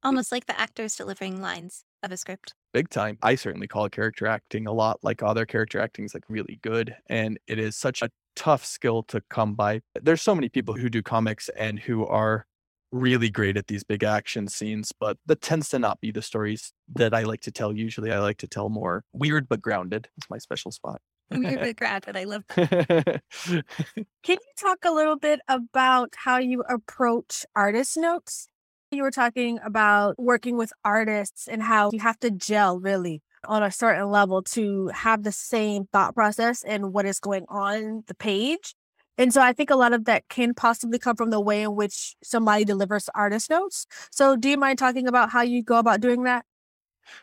Almost 0.05 0.31
like 0.31 0.47
the 0.47 0.57
actors 0.61 0.95
delivering 0.95 1.41
lines 1.41 1.85
of 2.05 2.12
a 2.12 2.17
script. 2.17 2.55
big 2.73 2.88
time. 2.88 3.19
I 3.23 3.35
certainly 3.35 3.67
call 3.69 3.88
character 3.88 4.27
acting 4.27 4.67
a 4.67 4.73
lot 4.73 4.99
like 5.03 5.23
other 5.23 5.47
character 5.47 5.79
acting 5.81 6.05
is 6.05 6.15
like 6.15 6.25
really 6.29 6.59
good. 6.62 6.97
And 7.09 7.38
it 7.47 7.59
is 7.59 7.77
such 7.77 8.03
a 8.03 8.11
tough 8.37 8.64
skill 8.64 9.03
to 9.05 9.23
come 9.31 9.55
by. 9.55 9.81
There's 10.01 10.23
so 10.23 10.35
many 10.35 10.49
people 10.49 10.75
who 10.75 10.88
do 10.88 11.03
comics 11.03 11.49
and 11.51 11.79
who 11.79 12.07
are 12.07 12.47
really 12.92 13.31
great 13.31 13.57
at 13.57 13.66
these 13.66 13.85
big 13.85 14.05
action 14.05 14.47
scenes, 14.49 14.92
but 14.99 15.16
that 15.27 15.40
tends 15.40 15.71
to 15.71 15.79
not 15.79 16.01
be 16.01 16.11
the 16.11 16.23
stories 16.23 16.73
that 16.95 17.14
I 17.14 17.23
like 17.23 17.40
to 17.42 17.51
tell. 17.51 17.73
Usually 17.73 18.12
I 18.12 18.18
like 18.18 18.37
to 18.38 18.47
tell 18.47 18.68
more 18.68 19.05
weird 19.12 19.49
but 19.49 19.62
grounded. 19.62 20.09
It's 20.18 20.29
my 20.31 20.38
special 20.38 20.71
spot. 20.71 21.01
Weird 21.31 21.61
but 21.61 21.77
grounded. 21.77 22.16
I 22.16 22.25
love 22.25 22.45
Can 22.55 23.23
you 24.27 24.53
talk 24.59 24.79
a 24.85 24.92
little 24.92 25.16
bit 25.16 25.40
about 25.49 26.11
how 26.16 26.38
you 26.38 26.62
approach 26.68 27.45
artist 27.57 27.97
notes? 27.97 28.47
You 28.90 29.03
were 29.03 29.11
talking 29.11 29.59
about 29.64 30.18
working 30.18 30.59
with 30.59 30.73
artists 30.85 31.49
and 31.49 31.62
how 31.62 31.90
you 31.92 32.01
have 32.01 32.21
to 32.21 32.31
gel 32.31 32.79
really 32.79 33.23
on 33.47 33.63
a 33.63 33.71
certain 33.71 34.11
level 34.11 34.43
to 34.43 34.89
have 34.89 35.23
the 35.23 35.33
same 35.33 35.87
thought 35.93 36.15
process 36.15 36.63
and 36.63 36.93
what 36.93 37.07
is 37.07 37.19
going 37.19 37.45
on 37.49 38.05
the 38.07 38.15
page. 38.15 38.75
And 39.19 39.33
so 39.33 39.43
I 39.43 39.53
think 39.53 39.71
a 39.71 39.77
lot 39.77 39.93
of 39.93 40.07
that 40.07 40.29
can 40.29 40.55
possibly 40.55 40.99
come 40.99 41.17
from 41.17 41.31
the 41.31 41.41
way 41.41 41.63
in 41.63 41.77
which 41.77 42.15
somebody 42.23 42.65
delivers 42.65 43.09
artist 43.15 43.51
notes. 43.51 43.87
So 44.11 44.37
do 44.37 44.49
you 44.49 44.57
mind 44.57 44.79
talking 44.79 45.07
about 45.07 45.31
how 45.31 45.43
you 45.43 45.63
go 45.63 45.79
about 45.79 46.01
doing 46.01 46.25
that? 46.25 46.45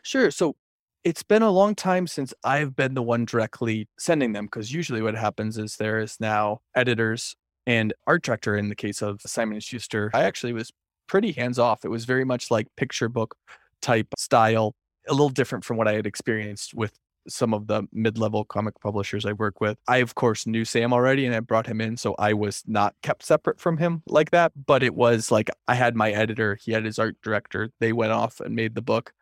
Sure. 0.03 0.29
So 0.29 0.55
it's 1.03 1.23
been 1.23 1.41
a 1.41 1.49
long 1.49 1.75
time 1.75 2.07
since 2.07 2.33
I've 2.43 2.75
been 2.75 2.93
the 2.93 3.01
one 3.01 3.25
directly 3.25 3.87
sending 3.97 4.33
them 4.33 4.45
because 4.45 4.71
usually 4.71 5.01
what 5.01 5.15
happens 5.15 5.57
is 5.57 5.77
there 5.77 5.99
is 5.99 6.17
now 6.19 6.59
editors 6.75 7.35
and 7.65 7.93
art 8.05 8.23
director 8.23 8.55
in 8.55 8.69
the 8.69 8.75
case 8.75 9.01
of 9.01 9.21
Simon 9.21 9.59
Schuster. 9.59 10.11
I 10.13 10.23
actually 10.23 10.53
was 10.53 10.71
pretty 11.07 11.31
hands 11.31 11.57
off. 11.57 11.85
It 11.85 11.89
was 11.89 12.05
very 12.05 12.25
much 12.25 12.51
like 12.51 12.67
picture 12.75 13.09
book 13.09 13.35
type 13.81 14.07
style, 14.17 14.75
a 15.07 15.13
little 15.13 15.29
different 15.29 15.63
from 15.63 15.77
what 15.77 15.87
I 15.87 15.93
had 15.93 16.05
experienced 16.05 16.73
with 16.73 16.97
some 17.27 17.53
of 17.53 17.67
the 17.67 17.83
mid-level 17.91 18.45
comic 18.45 18.79
publishers 18.79 19.25
I 19.25 19.33
work 19.33 19.61
with. 19.61 19.77
I 19.87 19.97
of 19.97 20.15
course 20.15 20.47
knew 20.47 20.65
Sam 20.65 20.93
already 20.93 21.25
and 21.25 21.35
I 21.35 21.39
brought 21.41 21.67
him 21.67 21.81
in 21.81 21.97
so 21.97 22.15
I 22.17 22.33
was 22.33 22.63
not 22.65 22.95
kept 23.03 23.23
separate 23.23 23.59
from 23.59 23.77
him 23.77 24.03
like 24.07 24.31
that, 24.31 24.51
but 24.65 24.83
it 24.83 24.95
was 24.95 25.31
like 25.31 25.49
I 25.67 25.75
had 25.75 25.95
my 25.95 26.11
editor, 26.11 26.55
he 26.55 26.71
had 26.71 26.85
his 26.85 26.97
art 26.97 27.17
director. 27.21 27.69
They 27.79 27.93
went 27.93 28.11
off 28.11 28.39
and 28.39 28.55
made 28.55 28.75
the 28.75 28.81
book. 28.81 29.13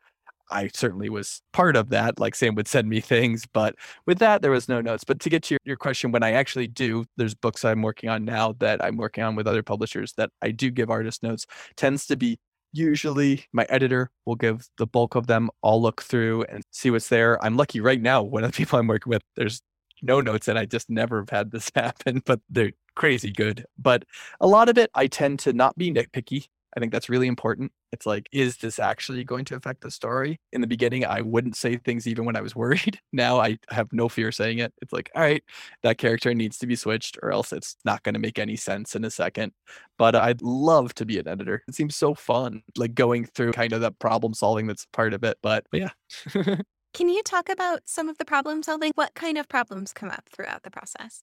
I 0.50 0.70
certainly 0.74 1.10
was 1.10 1.42
part 1.52 1.76
of 1.76 1.90
that. 1.90 2.20
Like 2.20 2.34
Sam 2.34 2.56
would 2.56 2.70
send 2.70 2.88
me 2.88 3.02
things, 3.02 3.46
but 3.52 3.76
with 4.06 4.20
that, 4.20 4.42
there 4.42 4.52
was 4.52 4.70
no 4.70 4.80
notes. 4.80 5.04
But 5.04 5.20
to 5.20 5.30
get 5.30 5.44
to 5.44 5.56
your, 5.56 5.60
your 5.66 5.76
question, 5.76 6.12
when 6.12 6.24
I 6.24 6.32
actually 6.32 6.68
do, 6.68 7.04
there's 7.18 7.36
books 7.36 7.66
I'm 7.66 7.82
working 7.82 8.10
on 8.10 8.24
now 8.24 8.54
that 8.60 8.82
I'm 8.82 8.96
working 8.96 9.26
on 9.26 9.36
with 9.36 9.46
other 9.46 9.64
publishers 9.64 10.14
that 10.14 10.30
I 10.42 10.52
do 10.52 10.72
give 10.72 10.90
artist 10.90 11.22
notes, 11.22 11.46
tends 11.76 12.08
to 12.08 12.16
be 12.16 12.40
usually 12.72 13.46
my 13.54 13.66
editor 13.70 14.12
will 14.26 14.36
give 14.36 14.68
the 14.78 14.88
bulk 14.88 15.16
of 15.16 15.28
them. 15.28 15.50
I'll 15.64 15.82
look 15.82 16.02
through 16.02 16.44
and 16.44 16.64
see 16.72 16.92
what's 16.92 17.10
there. 17.10 17.44
I'm 17.44 17.58
lucky 17.58 17.80
right 17.80 18.02
now, 18.02 18.22
one 18.24 18.44
of 18.44 18.52
the 18.52 18.58
people 18.58 18.80
I'm 18.80 18.88
working 18.88 19.10
with, 19.10 19.24
there's 19.36 19.62
no 20.02 20.22
notes 20.22 20.48
and 20.48 20.60
I 20.60 20.66
just 20.66 20.90
never 20.90 21.20
have 21.20 21.30
had 21.30 21.52
this 21.52 21.72
happen, 21.76 22.22
but 22.26 22.40
they're 22.50 22.74
crazy 22.96 23.32
good. 23.32 23.66
But 23.78 24.04
a 24.42 24.48
lot 24.48 24.70
of 24.70 24.78
it, 24.78 24.90
I 24.94 25.08
tend 25.08 25.40
to 25.40 25.54
not 25.54 25.78
be 25.78 25.92
nitpicky. 25.92 26.48
I 26.76 26.80
think 26.80 26.92
that's 26.92 27.10
really 27.10 27.28
important. 27.28 27.72
It's 27.92 28.06
like, 28.06 28.28
is 28.32 28.58
this 28.58 28.80
actually 28.80 29.24
going 29.24 29.46
to 29.46 29.56
affect 29.56 29.82
the 29.82 29.90
story? 29.90 30.40
In 30.52 30.62
the 30.62 30.68
beginning, 30.68 31.06
I 31.06 31.22
wouldn't 31.22 31.56
say 31.56 31.78
things 31.78 32.08
even 32.08 32.26
when 32.26 32.36
I 32.36 32.42
was 32.42 32.56
worried. 32.56 33.00
Now 33.14 33.40
I 33.40 33.58
have 33.70 33.92
no 33.94 34.10
fear 34.10 34.32
saying 34.32 34.60
it. 34.60 34.74
It's 34.82 34.94
like, 34.94 35.10
all 35.16 35.22
right, 35.22 35.44
that 35.84 35.98
character 35.98 36.34
needs 36.34 36.58
to 36.60 36.68
be 36.68 36.76
switched 36.76 37.18
or 37.24 37.32
else 37.32 37.54
it's 37.54 37.78
not 37.86 38.04
going 38.04 38.14
to 38.14 38.20
make 38.20 38.38
any 38.38 38.56
sense 38.56 38.96
in 38.96 39.06
a 39.06 39.12
second. 39.12 39.54
But 39.98 40.16
I'd 40.16 40.42
love 40.42 40.94
to 40.96 41.06
be 41.06 41.18
an 41.20 41.28
editor. 41.28 41.64
It 41.68 41.76
seems 41.76 41.96
so 41.96 42.14
fun, 42.14 42.62
like 42.76 42.94
going 42.94 43.26
through 43.26 43.54
kind 43.54 43.74
of 43.74 43.82
that 43.82 44.00
problem 44.00 44.34
solving 44.34 44.68
that's 44.68 44.86
part 44.94 45.14
of 45.14 45.24
it. 45.24 45.38
But, 45.42 45.66
but 45.72 45.80
yeah. 45.80 46.56
Can 46.94 47.10
you 47.10 47.22
talk 47.24 47.50
about 47.50 47.82
some 47.86 48.10
of 48.10 48.18
the 48.18 48.26
problem 48.26 48.64
solving? 48.64 48.92
What 48.96 49.14
kind 49.14 49.38
of 49.38 49.48
problems 49.48 49.94
come 49.94 50.10
up 50.10 50.30
throughout 50.32 50.64
the 50.64 50.72
process? 50.72 51.22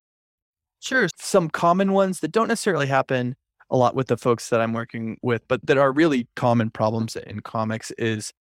Sure. 0.81 1.09
Some 1.19 1.49
common 1.49 1.93
ones 1.93 2.21
that 2.21 2.31
don't 2.31 2.49
necessarily 2.49 2.87
happen 2.87 3.37
a 3.71 3.77
lot 3.77 3.95
with 3.95 4.09
the 4.09 4.17
folks 4.17 4.49
that 4.51 4.61
I'm 4.61 4.73
working 4.73 5.19
with, 5.23 5.47
but 5.49 5.65
that 5.67 5.79
are 5.79 5.93
really 5.93 6.29
common 6.37 6.71
problems 6.71 7.17
in 7.17 7.41
comics 7.41 7.91
is 7.93 8.33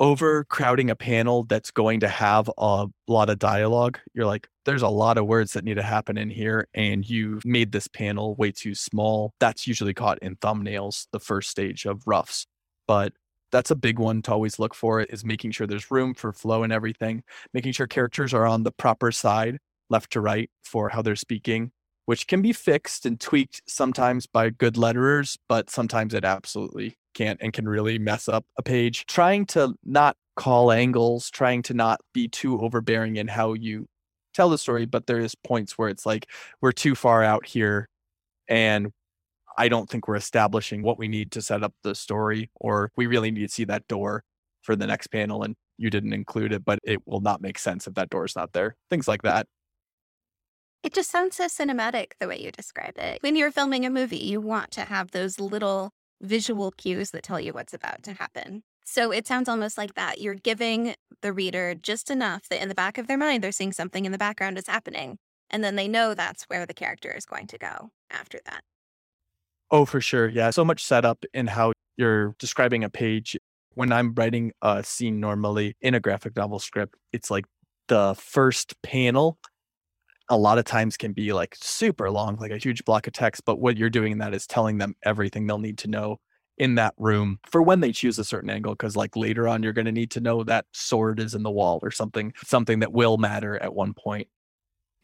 overcrowding 0.00 0.90
a 0.90 0.96
panel 0.96 1.44
that's 1.44 1.70
going 1.70 2.00
to 2.00 2.08
have 2.08 2.50
a 2.58 2.86
lot 3.06 3.30
of 3.30 3.38
dialogue. 3.38 3.98
You're 4.14 4.26
like, 4.26 4.48
there's 4.64 4.82
a 4.82 4.88
lot 4.88 5.18
of 5.18 5.26
words 5.26 5.52
that 5.52 5.64
need 5.64 5.74
to 5.74 5.82
happen 5.82 6.16
in 6.18 6.30
here, 6.30 6.66
and 6.74 7.08
you've 7.08 7.44
made 7.44 7.72
this 7.72 7.88
panel 7.88 8.34
way 8.36 8.50
too 8.50 8.74
small. 8.74 9.32
That's 9.38 9.66
usually 9.66 9.94
caught 9.94 10.18
in 10.20 10.36
thumbnails, 10.36 11.06
the 11.12 11.20
first 11.20 11.50
stage 11.50 11.84
of 11.84 12.02
roughs. 12.06 12.46
But 12.88 13.12
that's 13.52 13.70
a 13.70 13.76
big 13.76 13.98
one 13.98 14.22
to 14.22 14.32
always 14.32 14.58
look 14.58 14.74
for 14.74 15.02
is 15.02 15.24
making 15.24 15.50
sure 15.50 15.66
there's 15.66 15.90
room 15.90 16.14
for 16.14 16.32
flow 16.32 16.62
and 16.62 16.72
everything, 16.72 17.22
making 17.52 17.72
sure 17.72 17.86
characters 17.86 18.32
are 18.32 18.46
on 18.46 18.62
the 18.62 18.72
proper 18.72 19.12
side, 19.12 19.58
left 19.90 20.10
to 20.12 20.20
right, 20.20 20.50
for 20.64 20.88
how 20.88 21.02
they're 21.02 21.16
speaking, 21.16 21.70
which 22.06 22.26
can 22.26 22.42
be 22.42 22.52
fixed 22.52 23.06
and 23.06 23.20
tweaked 23.20 23.62
sometimes 23.66 24.26
by 24.26 24.50
good 24.50 24.74
letterers, 24.74 25.38
but 25.48 25.70
sometimes 25.70 26.14
it 26.14 26.24
absolutely 26.24 26.96
can't 27.14 27.40
and 27.42 27.52
can 27.52 27.68
really 27.68 27.98
mess 27.98 28.28
up 28.28 28.44
a 28.58 28.62
page. 28.62 29.06
Trying 29.06 29.46
to 29.46 29.74
not 29.84 30.16
call 30.36 30.72
angles, 30.72 31.30
trying 31.30 31.62
to 31.62 31.74
not 31.74 32.00
be 32.12 32.28
too 32.28 32.60
overbearing 32.60 33.16
in 33.16 33.28
how 33.28 33.52
you 33.52 33.86
tell 34.34 34.48
the 34.48 34.58
story, 34.58 34.86
but 34.86 35.06
there 35.06 35.20
is 35.20 35.34
points 35.34 35.76
where 35.76 35.88
it's 35.88 36.06
like 36.06 36.26
we're 36.60 36.72
too 36.72 36.94
far 36.94 37.22
out 37.22 37.46
here 37.46 37.88
and 38.48 38.90
I 39.58 39.68
don't 39.68 39.88
think 39.88 40.08
we're 40.08 40.16
establishing 40.16 40.82
what 40.82 40.98
we 40.98 41.08
need 41.08 41.30
to 41.32 41.42
set 41.42 41.62
up 41.62 41.74
the 41.82 41.94
story 41.94 42.50
or 42.54 42.90
we 42.96 43.06
really 43.06 43.30
need 43.30 43.48
to 43.48 43.54
see 43.54 43.64
that 43.64 43.86
door 43.86 44.24
for 44.62 44.74
the 44.74 44.86
next 44.86 45.08
panel 45.08 45.42
and 45.42 45.54
you 45.76 45.90
didn't 45.90 46.12
include 46.12 46.52
it, 46.52 46.64
but 46.64 46.78
it 46.84 47.06
will 47.06 47.20
not 47.20 47.42
make 47.42 47.58
sense 47.58 47.86
if 47.86 47.94
that 47.94 48.08
door 48.08 48.24
is 48.24 48.36
not 48.36 48.52
there. 48.52 48.76
Things 48.88 49.08
like 49.08 49.22
that. 49.22 49.46
It 50.82 50.92
just 50.92 51.12
sounds 51.12 51.36
so 51.36 51.44
cinematic 51.44 52.12
the 52.18 52.26
way 52.26 52.40
you 52.40 52.50
describe 52.50 52.98
it. 52.98 53.22
When 53.22 53.36
you're 53.36 53.52
filming 53.52 53.86
a 53.86 53.90
movie, 53.90 54.16
you 54.16 54.40
want 54.40 54.72
to 54.72 54.80
have 54.82 55.12
those 55.12 55.38
little 55.38 55.92
visual 56.20 56.72
cues 56.72 57.12
that 57.12 57.22
tell 57.22 57.38
you 57.38 57.52
what's 57.52 57.72
about 57.72 58.02
to 58.02 58.14
happen. 58.14 58.64
So 58.84 59.12
it 59.12 59.28
sounds 59.28 59.48
almost 59.48 59.78
like 59.78 59.94
that. 59.94 60.20
You're 60.20 60.34
giving 60.34 60.96
the 61.20 61.32
reader 61.32 61.76
just 61.76 62.10
enough 62.10 62.48
that 62.48 62.60
in 62.60 62.68
the 62.68 62.74
back 62.74 62.98
of 62.98 63.06
their 63.06 63.16
mind, 63.16 63.44
they're 63.44 63.52
seeing 63.52 63.72
something 63.72 64.04
in 64.04 64.10
the 64.10 64.18
background 64.18 64.58
is 64.58 64.66
happening. 64.66 65.18
And 65.50 65.62
then 65.62 65.76
they 65.76 65.86
know 65.86 66.14
that's 66.14 66.44
where 66.44 66.66
the 66.66 66.74
character 66.74 67.12
is 67.12 67.26
going 67.26 67.46
to 67.48 67.58
go 67.58 67.90
after 68.10 68.40
that. 68.46 68.62
Oh, 69.70 69.84
for 69.84 70.00
sure. 70.00 70.28
Yeah. 70.28 70.50
So 70.50 70.64
much 70.64 70.84
setup 70.84 71.24
in 71.32 71.46
how 71.46 71.72
you're 71.96 72.34
describing 72.40 72.82
a 72.82 72.90
page. 72.90 73.36
When 73.74 73.92
I'm 73.92 74.14
writing 74.14 74.52
a 74.62 74.82
scene 74.82 75.20
normally 75.20 75.76
in 75.80 75.94
a 75.94 76.00
graphic 76.00 76.34
novel 76.34 76.58
script, 76.58 76.96
it's 77.12 77.30
like 77.30 77.44
the 77.86 78.14
first 78.18 78.74
panel 78.82 79.38
a 80.32 80.36
lot 80.36 80.56
of 80.58 80.64
times 80.64 80.96
can 80.96 81.12
be 81.12 81.34
like 81.34 81.54
super 81.60 82.10
long, 82.10 82.36
like 82.40 82.50
a 82.50 82.56
huge 82.56 82.86
block 82.86 83.06
of 83.06 83.12
text. 83.12 83.42
But 83.44 83.60
what 83.60 83.76
you're 83.76 83.90
doing 83.90 84.12
in 84.12 84.18
that 84.18 84.32
is 84.32 84.46
telling 84.46 84.78
them 84.78 84.94
everything 85.04 85.46
they'll 85.46 85.58
need 85.58 85.76
to 85.78 85.88
know 85.88 86.20
in 86.56 86.76
that 86.76 86.94
room 86.96 87.38
for 87.50 87.60
when 87.60 87.80
they 87.80 87.92
choose 87.92 88.18
a 88.18 88.24
certain 88.24 88.48
angle. 88.48 88.74
Cause 88.74 88.96
like 88.96 89.14
later 89.14 89.46
on, 89.46 89.62
you're 89.62 89.74
going 89.74 89.84
to 89.84 89.92
need 89.92 90.10
to 90.12 90.20
know 90.20 90.42
that 90.44 90.64
sword 90.72 91.20
is 91.20 91.34
in 91.34 91.42
the 91.42 91.50
wall 91.50 91.80
or 91.82 91.90
something, 91.90 92.32
something 92.46 92.78
that 92.78 92.94
will 92.94 93.18
matter 93.18 93.62
at 93.62 93.74
one 93.74 93.92
point. 93.92 94.26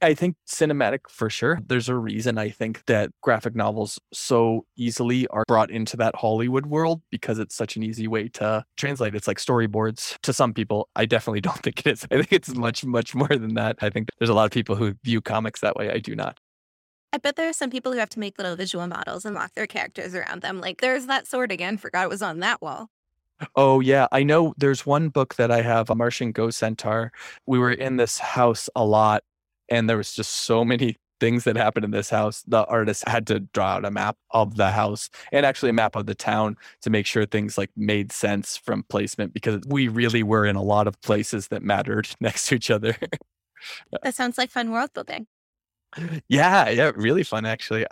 I 0.00 0.14
think 0.14 0.36
cinematic 0.46 1.00
for 1.08 1.28
sure. 1.28 1.60
There's 1.66 1.88
a 1.88 1.94
reason 1.94 2.38
I 2.38 2.50
think 2.50 2.84
that 2.86 3.10
graphic 3.20 3.56
novels 3.56 3.98
so 4.12 4.64
easily 4.76 5.26
are 5.28 5.44
brought 5.48 5.70
into 5.70 5.96
that 5.96 6.14
Hollywood 6.14 6.66
world 6.66 7.02
because 7.10 7.38
it's 7.38 7.54
such 7.54 7.76
an 7.76 7.82
easy 7.82 8.06
way 8.06 8.28
to 8.30 8.64
translate. 8.76 9.14
It's 9.14 9.26
like 9.26 9.38
storyboards 9.38 10.16
to 10.22 10.32
some 10.32 10.54
people. 10.54 10.88
I 10.94 11.04
definitely 11.04 11.40
don't 11.48 11.58
think 11.62 11.80
it 11.80 11.90
is. 11.92 12.04
I 12.04 12.16
think 12.16 12.32
it's 12.32 12.54
much, 12.54 12.84
much 12.84 13.14
more 13.14 13.28
than 13.28 13.54
that. 13.54 13.76
I 13.80 13.90
think 13.90 14.08
there's 14.18 14.30
a 14.30 14.34
lot 14.34 14.44
of 14.44 14.52
people 14.52 14.76
who 14.76 14.94
view 15.02 15.20
comics 15.20 15.60
that 15.60 15.76
way. 15.76 15.90
I 15.90 15.98
do 15.98 16.14
not. 16.14 16.38
I 17.12 17.18
bet 17.18 17.36
there 17.36 17.48
are 17.48 17.54
some 17.54 17.70
people 17.70 17.92
who 17.92 17.98
have 17.98 18.10
to 18.10 18.20
make 18.20 18.38
little 18.38 18.54
visual 18.54 18.86
models 18.86 19.24
and 19.24 19.34
lock 19.34 19.54
their 19.54 19.66
characters 19.66 20.14
around 20.14 20.42
them. 20.42 20.60
Like, 20.60 20.80
there's 20.80 21.06
that 21.06 21.26
sword 21.26 21.50
again. 21.50 21.78
Forgot 21.78 22.04
it 22.04 22.10
was 22.10 22.22
on 22.22 22.40
that 22.40 22.60
wall. 22.60 22.90
Oh 23.54 23.80
yeah, 23.80 24.08
I 24.10 24.24
know. 24.24 24.54
There's 24.58 24.84
one 24.84 25.10
book 25.10 25.36
that 25.36 25.50
I 25.50 25.62
have, 25.62 25.90
a 25.90 25.94
Martian 25.94 26.32
Ghost 26.32 26.58
Centaur. 26.58 27.12
We 27.46 27.58
were 27.58 27.70
in 27.70 27.96
this 27.96 28.18
house 28.18 28.68
a 28.74 28.84
lot 28.84 29.22
and 29.68 29.88
there 29.88 29.96
was 29.96 30.12
just 30.12 30.32
so 30.32 30.64
many 30.64 30.96
things 31.20 31.44
that 31.44 31.56
happened 31.56 31.84
in 31.84 31.90
this 31.90 32.10
house 32.10 32.44
the 32.46 32.64
artist 32.66 33.06
had 33.08 33.26
to 33.26 33.40
draw 33.40 33.74
out 33.74 33.84
a 33.84 33.90
map 33.90 34.16
of 34.30 34.56
the 34.56 34.70
house 34.70 35.10
and 35.32 35.44
actually 35.44 35.70
a 35.70 35.72
map 35.72 35.96
of 35.96 36.06
the 36.06 36.14
town 36.14 36.56
to 36.80 36.90
make 36.90 37.06
sure 37.06 37.26
things 37.26 37.58
like 37.58 37.70
made 37.76 38.12
sense 38.12 38.56
from 38.56 38.84
placement 38.84 39.32
because 39.32 39.60
we 39.66 39.88
really 39.88 40.22
were 40.22 40.46
in 40.46 40.54
a 40.54 40.62
lot 40.62 40.86
of 40.86 41.00
places 41.00 41.48
that 41.48 41.62
mattered 41.62 42.08
next 42.20 42.46
to 42.46 42.54
each 42.54 42.70
other. 42.70 42.96
That 44.04 44.14
sounds 44.14 44.38
like 44.38 44.52
fun 44.52 44.70
world 44.70 44.92
building. 44.94 45.26
Yeah 46.28 46.68
yeah 46.68 46.92
really 46.94 47.24
fun 47.24 47.44
actually. 47.44 47.86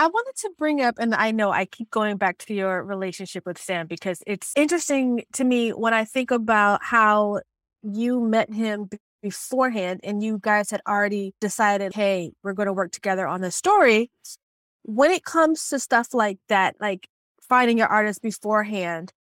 I 0.00 0.06
wanted 0.06 0.36
to 0.42 0.50
bring 0.56 0.80
up, 0.80 0.94
and 1.00 1.12
I 1.12 1.32
know 1.32 1.50
I 1.50 1.64
keep 1.64 1.90
going 1.90 2.18
back 2.18 2.38
to 2.38 2.54
your 2.54 2.84
relationship 2.84 3.44
with 3.44 3.58
Sam 3.58 3.88
because 3.88 4.22
it's 4.28 4.52
interesting 4.54 5.24
to 5.32 5.42
me 5.42 5.70
when 5.70 5.92
I 5.92 6.04
think 6.04 6.30
about 6.30 6.84
how 6.84 7.40
you 7.82 8.20
met 8.20 8.52
him 8.52 8.88
beforehand 9.22 10.00
and 10.04 10.22
you 10.22 10.38
guys 10.40 10.70
had 10.70 10.80
already 10.86 11.34
decided, 11.40 11.94
hey, 11.94 12.32
we're 12.42 12.52
going 12.52 12.66
to 12.66 12.72
work 12.72 12.92
together 12.92 13.26
on 13.26 13.40
the 13.40 13.50
story. 13.50 14.10
When 14.82 15.10
it 15.10 15.24
comes 15.24 15.68
to 15.68 15.78
stuff 15.78 16.14
like 16.14 16.38
that, 16.48 16.76
like 16.80 17.08
finding 17.42 17.78
your 17.78 17.88
artist 17.88 18.22
beforehand, 18.22 19.12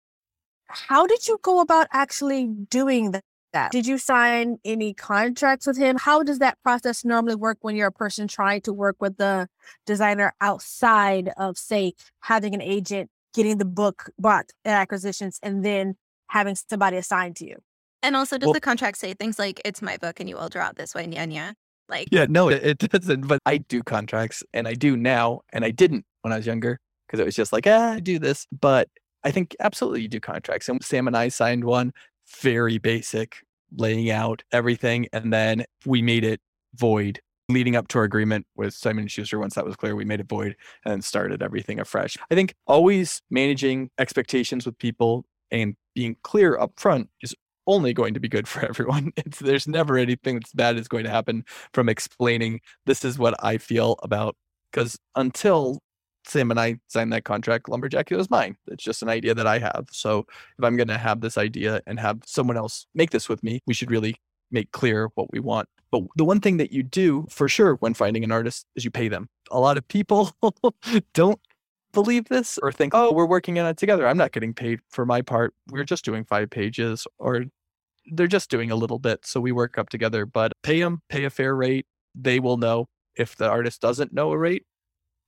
how 0.68 1.08
did 1.08 1.28
you 1.28 1.40
go 1.42 1.62
about 1.62 1.88
actually 1.92 2.48
doing 2.70 3.12
that? 3.54 3.72
Did 3.72 3.88
you 3.88 3.98
sign 3.98 4.58
any 4.64 4.94
contracts 4.94 5.66
with 5.66 5.78
him? 5.78 5.98
How 5.98 6.22
does 6.22 6.40
that 6.40 6.62
process 6.62 7.04
normally 7.04 7.36
work 7.36 7.58
when 7.62 7.76
you're 7.76 7.88
a 7.88 7.92
person 7.92 8.28
trying 8.28 8.62
to 8.62 8.74
work 8.74 8.98
with 9.00 9.18
the 9.18 9.48
designer 9.86 10.34
outside 10.42 11.32
of, 11.38 11.58
say, 11.58 11.94
having 12.20 12.54
an 12.54 12.62
agent, 12.62 13.10
getting 13.34 13.58
the 13.58 13.66
book 13.66 14.12
bought 14.20 14.52
at 14.64 14.80
acquisitions, 14.80 15.40
and 15.42 15.66
then 15.66 15.96
having 16.28 16.56
somebody 16.56 16.98
assigned 16.98 17.38
to 17.38 17.48
you? 17.48 17.56
And 18.04 18.16
also, 18.16 18.38
does 18.38 18.48
well, 18.48 18.54
the 18.54 18.62
contract 18.62 18.98
say 18.98 19.14
things 19.14 19.40
like 19.40 19.62
"It's 19.66 19.82
my 19.82 19.98
book 19.98 20.20
and 20.20 20.30
you 20.30 20.36
will 20.36 20.50
draw 20.50 20.70
it 20.70 20.76
this 20.76 20.94
way"? 20.94 21.08
Yeah, 21.10 21.26
yeah. 21.26 21.54
Like, 21.90 22.10
yeah, 22.12 22.26
no, 22.30 22.50
it, 22.50 22.64
it 22.64 22.78
doesn't. 22.92 23.28
But 23.28 23.40
I 23.46 23.58
do 23.58 23.82
contracts, 23.84 24.44
and 24.54 24.68
I 24.68 24.74
do 24.74 24.98
now, 24.98 25.42
and 25.52 25.64
I 25.66 25.72
didn't 25.72 26.06
when 26.22 26.34
I 26.34 26.38
was 26.38 26.46
younger 26.46 26.80
because 27.08 27.20
it 27.20 27.26
was 27.26 27.36
just 27.36 27.54
like, 27.54 27.66
ah, 27.68 27.94
I 27.94 28.00
do 28.00 28.20
this. 28.20 28.46
But 28.52 28.90
I 29.24 29.32
think 29.32 29.56
absolutely 29.60 30.02
you 30.02 30.08
do 30.08 30.20
contracts, 30.20 30.70
and 30.70 30.84
Sam 30.84 31.08
and 31.08 31.18
I 31.18 31.30
signed 31.30 31.64
one, 31.64 31.94
very 32.42 32.78
basic, 32.78 33.38
laying 33.76 34.12
out 34.12 34.44
everything, 34.52 35.08
and 35.14 35.34
then 35.34 35.66
we 35.86 36.02
made 36.02 36.24
it 36.24 36.42
void 36.76 37.20
leading 37.50 37.76
up 37.76 37.88
to 37.88 37.98
our 37.98 38.04
agreement 38.04 38.46
with 38.56 38.74
Simon 38.74 39.08
& 39.08 39.10
Schuster, 39.10 39.40
once 39.40 39.56
that 39.56 39.66
was 39.66 39.76
clear, 39.76 39.96
we 39.96 40.06
made 40.06 40.20
it 40.20 40.28
void 40.28 40.56
and 40.86 41.04
started 41.04 41.42
everything 41.42 41.80
afresh. 41.80 42.18
I 42.30 42.36
think 42.36 42.54
always 42.66 43.22
managing 43.30 43.90
expectations 43.98 44.66
with 44.66 44.78
people 44.78 45.26
and 45.50 45.76
being 45.96 46.18
clear 46.24 46.58
up 46.58 46.74
front 46.78 47.10
is 47.22 47.34
only 47.68 47.94
going 47.94 48.14
to 48.14 48.20
be 48.20 48.30
good 48.30 48.48
for 48.48 48.66
everyone. 48.70 49.12
It's, 49.18 49.40
there's 49.40 49.68
never 49.68 49.98
anything 49.98 50.36
that's 50.36 50.54
bad 50.54 50.78
is 50.78 50.88
going 50.88 51.04
to 51.04 51.10
happen 51.10 51.46
from 51.74 51.90
explaining 51.90 52.62
this 52.86 53.06
is 53.06 53.20
what 53.20 53.36
I 53.44 53.58
feel 53.58 53.98
about 54.04 54.36
because 54.72 54.98
until 55.16 55.82
Sam 56.26 56.52
and 56.52 56.60
I 56.60 56.78
signed 56.88 57.14
that 57.14 57.24
contract, 57.24 57.70
Lumberjack 57.70 58.12
was 58.12 58.30
mine. 58.30 58.58
It's 58.68 58.84
just 58.84 59.02
an 59.02 59.10
idea 59.10 59.34
that 59.34 59.48
I 59.48 59.60
have. 59.60 59.88
So 59.92 60.26
if 60.58 60.64
I'm 60.64 60.76
going 60.76 60.90
to 60.90 60.98
have 60.98 61.22
this 61.22 61.38
idea 61.38 61.82
and 61.88 62.00
have 62.00 62.20
someone 62.26 62.58
else 62.58 62.86
make 62.94 63.12
this 63.12 63.30
with 63.30 63.44
me, 63.44 63.62
we 63.66 63.74
should 63.74 63.92
really 63.92 64.16
make 64.52 64.72
clear 64.72 65.10
what 65.16 65.32
we 65.32 65.40
want. 65.40 65.70
But 65.90 66.04
the 66.16 66.26
one 66.26 66.42
thing 66.42 66.58
that 66.58 66.72
you 66.72 66.84
do 66.84 67.26
for 67.30 67.48
sure 67.48 67.76
when 67.76 67.94
finding 67.94 68.24
an 68.24 68.32
artist 68.32 68.66
is 68.76 68.84
you 68.84 68.92
pay 68.92 69.08
them. 69.08 69.30
A 69.52 69.60
lot 69.60 69.78
of 69.78 69.88
people 69.88 70.36
don't 71.14 71.40
believe 71.94 72.26
this 72.26 72.58
or 72.60 72.72
think, 72.72 72.94
oh, 72.94 73.14
we're 73.14 73.26
working 73.26 73.58
on 73.58 73.66
it 73.66 73.78
together. 73.78 74.06
I'm 74.06 74.18
not 74.18 74.34
getting 74.34 74.54
paid 74.54 74.82
for 74.90 75.06
my 75.06 75.22
part. 75.22 75.54
We're 75.72 75.86
just 75.86 76.04
doing 76.04 76.26
five 76.26 76.50
pages 76.50 77.08
or 77.18 77.46
they're 78.08 78.28
just 78.28 78.50
doing 78.50 78.72
a 78.72 78.76
little 78.76 79.00
bit. 79.00 79.26
So 79.26 79.40
we 79.40 79.52
work 79.52 79.78
up 79.78 79.90
together, 79.90 80.26
but 80.26 80.54
pay 80.64 80.80
them, 80.80 81.02
pay 81.10 81.26
a 81.26 81.30
fair 81.30 81.56
rate. 81.56 81.86
They 82.16 82.40
will 82.40 82.58
know 82.58 82.88
if 83.16 83.36
the 83.36 83.50
artist 83.50 83.82
doesn't 83.82 84.14
know 84.14 84.32
a 84.32 84.38
rate. 84.38 84.64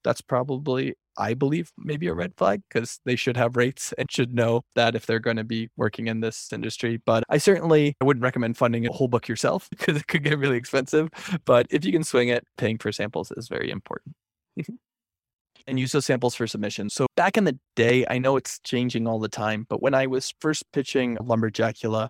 That's 0.02 0.22
probably, 0.22 0.94
I 1.18 1.34
believe, 1.34 1.70
maybe 1.76 2.06
a 2.06 2.14
red 2.14 2.32
flag 2.36 2.62
because 2.68 3.00
they 3.04 3.16
should 3.16 3.36
have 3.36 3.56
rates 3.56 3.92
and 3.98 4.10
should 4.10 4.34
know 4.34 4.62
that 4.74 4.94
if 4.94 5.04
they're 5.04 5.18
going 5.18 5.36
to 5.36 5.44
be 5.44 5.68
working 5.76 6.06
in 6.06 6.20
this 6.20 6.50
industry. 6.52 6.98
But 7.04 7.24
I 7.28 7.36
certainly 7.36 7.96
I 8.00 8.04
wouldn't 8.04 8.24
recommend 8.24 8.56
funding 8.56 8.86
a 8.86 8.92
whole 8.92 9.08
book 9.08 9.28
yourself 9.28 9.68
because 9.70 9.96
it 9.96 10.06
could 10.06 10.24
get 10.24 10.38
really 10.38 10.56
expensive. 10.56 11.10
But 11.44 11.66
if 11.70 11.84
you 11.84 11.92
can 11.92 12.04
swing 12.04 12.28
it, 12.28 12.46
paying 12.56 12.78
for 12.78 12.92
samples 12.92 13.30
is 13.36 13.48
very 13.48 13.70
important. 13.70 14.14
and 15.66 15.78
use 15.78 15.92
those 15.92 16.06
samples 16.06 16.34
for 16.34 16.46
submission. 16.46 16.88
So 16.88 17.06
back 17.16 17.36
in 17.36 17.44
the 17.44 17.58
day, 17.76 18.06
I 18.08 18.18
know 18.18 18.36
it's 18.36 18.58
changing 18.60 19.06
all 19.06 19.18
the 19.18 19.28
time, 19.28 19.66
but 19.68 19.82
when 19.82 19.94
I 19.94 20.06
was 20.06 20.32
first 20.40 20.64
pitching 20.72 21.16
Lumberjackula, 21.18 22.08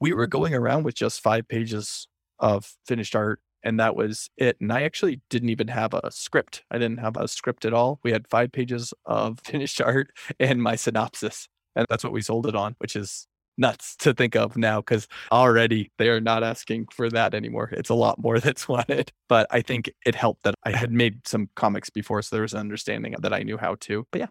we 0.00 0.12
were 0.12 0.26
going 0.26 0.54
around 0.54 0.84
with 0.84 0.94
just 0.94 1.20
five 1.20 1.48
pages 1.48 2.08
of 2.38 2.74
finished 2.86 3.16
art 3.16 3.40
and 3.62 3.80
that 3.80 3.96
was 3.96 4.30
it. 4.36 4.56
And 4.60 4.72
I 4.72 4.82
actually 4.82 5.20
didn't 5.30 5.48
even 5.50 5.68
have 5.68 5.94
a 5.94 6.10
script. 6.10 6.64
I 6.70 6.78
didn't 6.78 7.00
have 7.00 7.16
a 7.16 7.28
script 7.28 7.64
at 7.64 7.74
all. 7.74 8.00
We 8.02 8.12
had 8.12 8.28
five 8.28 8.52
pages 8.52 8.94
of 9.04 9.40
finished 9.44 9.80
art 9.80 10.10
and 10.38 10.62
my 10.62 10.76
synopsis. 10.76 11.48
And 11.74 11.86
that's 11.88 12.04
what 12.04 12.12
we 12.12 12.22
sold 12.22 12.46
it 12.46 12.56
on, 12.56 12.74
which 12.78 12.96
is 12.96 13.26
nuts 13.60 13.96
to 13.96 14.14
think 14.14 14.36
of 14.36 14.56
now 14.56 14.80
because 14.80 15.08
already 15.32 15.90
they 15.98 16.08
are 16.08 16.20
not 16.20 16.44
asking 16.44 16.86
for 16.92 17.10
that 17.10 17.34
anymore. 17.34 17.70
It's 17.72 17.90
a 17.90 17.94
lot 17.94 18.18
more 18.18 18.38
that's 18.40 18.68
wanted. 18.68 19.12
But 19.28 19.46
I 19.50 19.60
think 19.60 19.90
it 20.06 20.14
helped 20.14 20.44
that 20.44 20.54
I 20.64 20.76
had 20.76 20.92
made 20.92 21.26
some 21.26 21.48
comics 21.56 21.90
before. 21.90 22.22
So 22.22 22.36
there 22.36 22.42
was 22.42 22.54
an 22.54 22.60
understanding 22.60 23.14
that 23.18 23.32
I 23.32 23.42
knew 23.42 23.58
how 23.58 23.76
to. 23.80 24.06
But 24.12 24.20
yeah. 24.20 24.26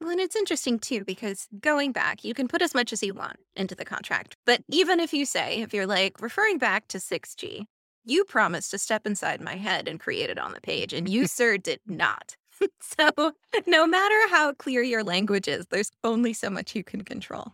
Well, 0.00 0.10
and 0.10 0.20
it's 0.20 0.36
interesting 0.36 0.78
too, 0.78 1.04
because 1.04 1.48
going 1.60 1.92
back, 1.92 2.22
you 2.22 2.34
can 2.34 2.48
put 2.48 2.62
as 2.62 2.74
much 2.74 2.92
as 2.92 3.02
you 3.02 3.14
want 3.14 3.38
into 3.56 3.74
the 3.74 3.84
contract. 3.84 4.36
But 4.44 4.62
even 4.68 5.00
if 5.00 5.12
you 5.12 5.24
say, 5.24 5.62
if 5.62 5.72
you're 5.72 5.86
like 5.86 6.20
referring 6.20 6.58
back 6.58 6.88
to 6.88 6.98
6G, 6.98 7.64
you 8.04 8.24
promised 8.24 8.70
to 8.70 8.78
step 8.78 9.06
inside 9.06 9.40
my 9.40 9.56
head 9.56 9.88
and 9.88 9.98
create 9.98 10.30
it 10.30 10.38
on 10.38 10.52
the 10.52 10.60
page, 10.60 10.92
and 10.92 11.08
you, 11.08 11.26
sir, 11.38 11.56
did 11.56 11.80
not. 11.86 12.36
so 12.80 13.32
no 13.66 13.86
matter 13.86 14.28
how 14.28 14.52
clear 14.52 14.82
your 14.82 15.02
language 15.02 15.48
is, 15.48 15.66
there's 15.66 15.90
only 16.04 16.32
so 16.32 16.50
much 16.50 16.74
you 16.74 16.84
can 16.84 17.02
control. 17.02 17.52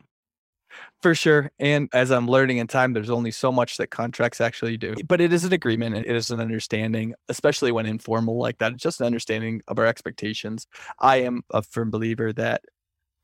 For 1.02 1.14
sure. 1.14 1.50
And 1.58 1.88
as 1.92 2.10
I'm 2.10 2.28
learning 2.28 2.58
in 2.58 2.66
time, 2.66 2.92
there's 2.92 3.10
only 3.10 3.30
so 3.30 3.50
much 3.50 3.76
that 3.76 3.88
contracts 3.88 4.40
actually 4.40 4.76
do. 4.76 4.94
But 5.06 5.20
it 5.20 5.32
is 5.32 5.44
an 5.44 5.52
agreement. 5.52 5.96
It 5.96 6.06
is 6.06 6.30
an 6.30 6.40
understanding, 6.40 7.14
especially 7.28 7.72
when 7.72 7.86
informal 7.86 8.38
like 8.38 8.58
that. 8.58 8.72
It's 8.72 8.82
just 8.82 9.00
an 9.00 9.06
understanding 9.06 9.62
of 9.68 9.78
our 9.78 9.86
expectations. 9.86 10.66
I 10.98 11.16
am 11.16 11.42
a 11.50 11.62
firm 11.62 11.90
believer 11.90 12.32
that 12.34 12.62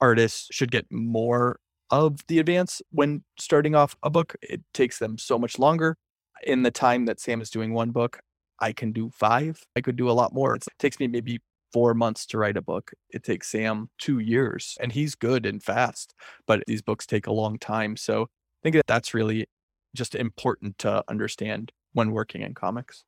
artists 0.01 0.49
should 0.51 0.71
get 0.71 0.87
more 0.91 1.61
of 1.91 2.19
the 2.29 2.39
advance 2.39 2.83
when 2.91 3.25
starting 3.39 3.75
off 3.75 3.97
a 4.03 4.11
book. 4.11 4.35
It 4.43 4.61
takes 4.75 4.99
them 4.99 5.19
so 5.19 5.39
much 5.39 5.59
longer. 5.59 5.97
In 6.45 6.63
the 6.63 6.71
time 6.71 7.07
that 7.07 7.21
Sam 7.21 7.41
is 7.41 7.51
doing 7.51 7.73
one 7.73 7.91
book, 7.91 8.21
I 8.61 8.73
can 8.73 8.93
do 8.93 9.11
five. 9.11 9.65
I 9.77 9.81
could 9.81 9.97
do 9.97 10.11
a 10.11 10.13
lot 10.13 10.33
more. 10.35 10.57
It 10.57 10.65
takes 10.79 11.01
me 11.01 11.07
maybe 11.07 11.41
four 11.73 11.95
months 11.95 12.27
to 12.27 12.39
write 12.39 12.57
a 12.57 12.63
book. 12.63 12.93
It 13.11 13.23
takes 13.23 13.49
Sam 13.49 13.91
two 13.99 14.19
years, 14.19 14.77
and 14.81 14.93
he's 14.93 15.15
good 15.15 15.47
and 15.47 15.63
fast, 15.63 16.15
but 16.47 16.63
these 16.67 16.83
books 16.83 17.07
take 17.07 17.27
a 17.27 17.33
long 17.33 17.59
time. 17.59 17.97
So 17.97 18.23
I 18.23 18.61
think 18.63 18.77
that 18.77 18.87
that's 18.87 19.15
really 19.15 19.47
just 19.95 20.15
important 20.15 20.79
to 20.79 21.05
understand 21.09 21.73
when 21.93 22.13
working 22.13 22.43
in 22.43 22.55
comics. 22.55 23.05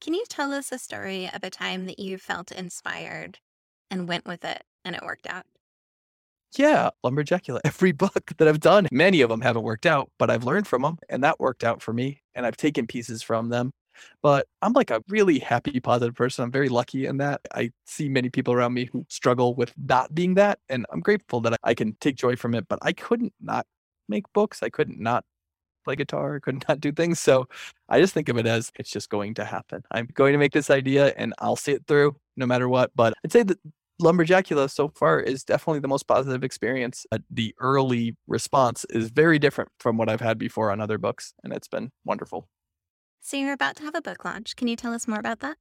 Can 0.00 0.14
you 0.14 0.24
tell 0.28 0.52
us 0.52 0.72
a 0.72 0.78
story 0.78 1.28
of 1.32 1.44
a 1.44 1.50
time 1.50 1.86
that 1.86 1.98
you 1.98 2.16
felt 2.16 2.50
inspired 2.52 3.38
and 3.90 4.08
went 4.08 4.26
with 4.26 4.44
it 4.44 4.62
and 4.84 4.96
it 4.96 5.02
worked 5.02 5.26
out? 5.26 5.44
Yeah, 6.56 6.90
Lumberjackula. 7.04 7.60
Every 7.64 7.92
book 7.92 8.32
that 8.38 8.48
I've 8.48 8.60
done, 8.60 8.88
many 8.90 9.20
of 9.20 9.28
them 9.28 9.40
haven't 9.40 9.62
worked 9.62 9.86
out, 9.86 10.10
but 10.18 10.30
I've 10.30 10.44
learned 10.44 10.66
from 10.66 10.82
them 10.82 10.98
and 11.08 11.22
that 11.22 11.38
worked 11.38 11.64
out 11.64 11.82
for 11.82 11.92
me. 11.92 12.22
And 12.34 12.46
I've 12.46 12.56
taken 12.56 12.86
pieces 12.86 13.22
from 13.22 13.50
them 13.50 13.72
but 14.22 14.46
I'm 14.62 14.72
like 14.72 14.90
a 14.90 15.02
really 15.08 15.38
happy, 15.38 15.80
positive 15.80 16.14
person. 16.14 16.44
I'm 16.44 16.50
very 16.50 16.68
lucky 16.68 17.06
in 17.06 17.18
that. 17.18 17.40
I 17.54 17.70
see 17.86 18.08
many 18.08 18.30
people 18.30 18.54
around 18.54 18.74
me 18.74 18.88
who 18.92 19.04
struggle 19.08 19.54
with 19.54 19.72
not 19.76 20.14
being 20.14 20.34
that. 20.34 20.58
And 20.68 20.86
I'm 20.92 21.00
grateful 21.00 21.40
that 21.42 21.58
I 21.62 21.74
can 21.74 21.96
take 22.00 22.16
joy 22.16 22.36
from 22.36 22.54
it. 22.54 22.66
But 22.68 22.78
I 22.82 22.92
couldn't 22.92 23.34
not 23.40 23.66
make 24.08 24.24
books. 24.32 24.62
I 24.62 24.68
couldn't 24.68 25.00
not 25.00 25.24
play 25.84 25.96
guitar, 25.96 26.36
I 26.36 26.38
couldn't 26.40 26.64
not 26.68 26.80
do 26.80 26.92
things. 26.92 27.20
So 27.20 27.48
I 27.88 28.00
just 28.00 28.14
think 28.14 28.28
of 28.28 28.36
it 28.36 28.46
as 28.46 28.70
it's 28.78 28.90
just 28.90 29.08
going 29.08 29.34
to 29.34 29.44
happen. 29.44 29.82
I'm 29.90 30.08
going 30.14 30.32
to 30.32 30.38
make 30.38 30.52
this 30.52 30.70
idea 30.70 31.14
and 31.16 31.34
I'll 31.38 31.56
see 31.56 31.72
it 31.72 31.86
through 31.86 32.16
no 32.36 32.46
matter 32.46 32.68
what. 32.68 32.90
But 32.94 33.14
I'd 33.24 33.32
say 33.32 33.42
that 33.42 33.58
Lumberjackula 34.00 34.70
so 34.70 34.88
far 34.88 35.20
is 35.20 35.44
definitely 35.44 35.80
the 35.80 35.88
most 35.88 36.08
positive 36.08 36.42
experience. 36.42 37.04
Uh, 37.12 37.18
the 37.30 37.54
early 37.60 38.16
response 38.26 38.86
is 38.90 39.10
very 39.10 39.38
different 39.38 39.70
from 39.78 39.96
what 39.96 40.08
I've 40.08 40.20
had 40.20 40.38
before 40.38 40.70
on 40.70 40.80
other 40.80 40.98
books, 40.98 41.34
and 41.44 41.52
it's 41.52 41.68
been 41.68 41.90
wonderful. 42.04 42.48
So 43.20 43.36
you're 43.36 43.52
about 43.52 43.76
to 43.76 43.82
have 43.82 43.94
a 43.94 44.02
book 44.02 44.24
launch. 44.24 44.56
Can 44.56 44.68
you 44.68 44.76
tell 44.76 44.94
us 44.94 45.06
more 45.06 45.18
about 45.18 45.40
that? 45.40 45.56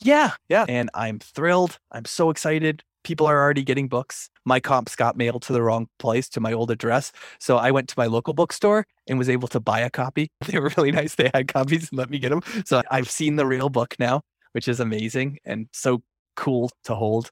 Yeah, 0.00 0.32
yeah. 0.48 0.64
And 0.68 0.90
I'm 0.94 1.18
thrilled. 1.18 1.78
I'm 1.92 2.04
so 2.04 2.30
excited. 2.30 2.82
People 3.04 3.26
are 3.26 3.38
already 3.38 3.62
getting 3.62 3.88
books. 3.88 4.28
My 4.44 4.60
comps 4.60 4.96
got 4.96 5.16
mailed 5.16 5.42
to 5.42 5.52
the 5.52 5.62
wrong 5.62 5.86
place, 5.98 6.28
to 6.30 6.40
my 6.40 6.52
old 6.52 6.70
address. 6.70 7.12
So 7.38 7.56
I 7.56 7.70
went 7.70 7.88
to 7.88 7.94
my 7.96 8.06
local 8.06 8.34
bookstore 8.34 8.86
and 9.06 9.18
was 9.18 9.28
able 9.28 9.48
to 9.48 9.60
buy 9.60 9.80
a 9.80 9.90
copy. 9.90 10.30
They 10.46 10.58
were 10.58 10.72
really 10.76 10.92
nice. 10.92 11.14
They 11.14 11.30
had 11.32 11.48
copies 11.48 11.90
and 11.90 11.98
let 11.98 12.10
me 12.10 12.18
get 12.18 12.30
them. 12.30 12.42
So 12.66 12.82
I've 12.90 13.10
seen 13.10 13.36
the 13.36 13.46
real 13.46 13.68
book 13.68 13.94
now, 13.98 14.22
which 14.52 14.68
is 14.68 14.80
amazing 14.80 15.38
and 15.44 15.68
so 15.72 16.02
cool 16.36 16.70
to 16.84 16.94
hold. 16.94 17.30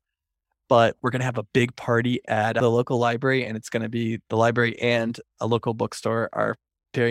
But 0.68 0.96
we're 1.00 1.10
going 1.10 1.20
to 1.20 1.26
have 1.26 1.38
a 1.38 1.46
big 1.54 1.74
party 1.76 2.20
at 2.28 2.54
the 2.54 2.70
local 2.70 2.98
library, 2.98 3.46
and 3.46 3.56
it's 3.56 3.70
going 3.70 3.82
to 3.82 3.88
be 3.88 4.18
the 4.28 4.36
library 4.36 4.78
and 4.78 5.18
a 5.40 5.46
local 5.46 5.72
bookstore 5.72 6.28
are 6.34 6.56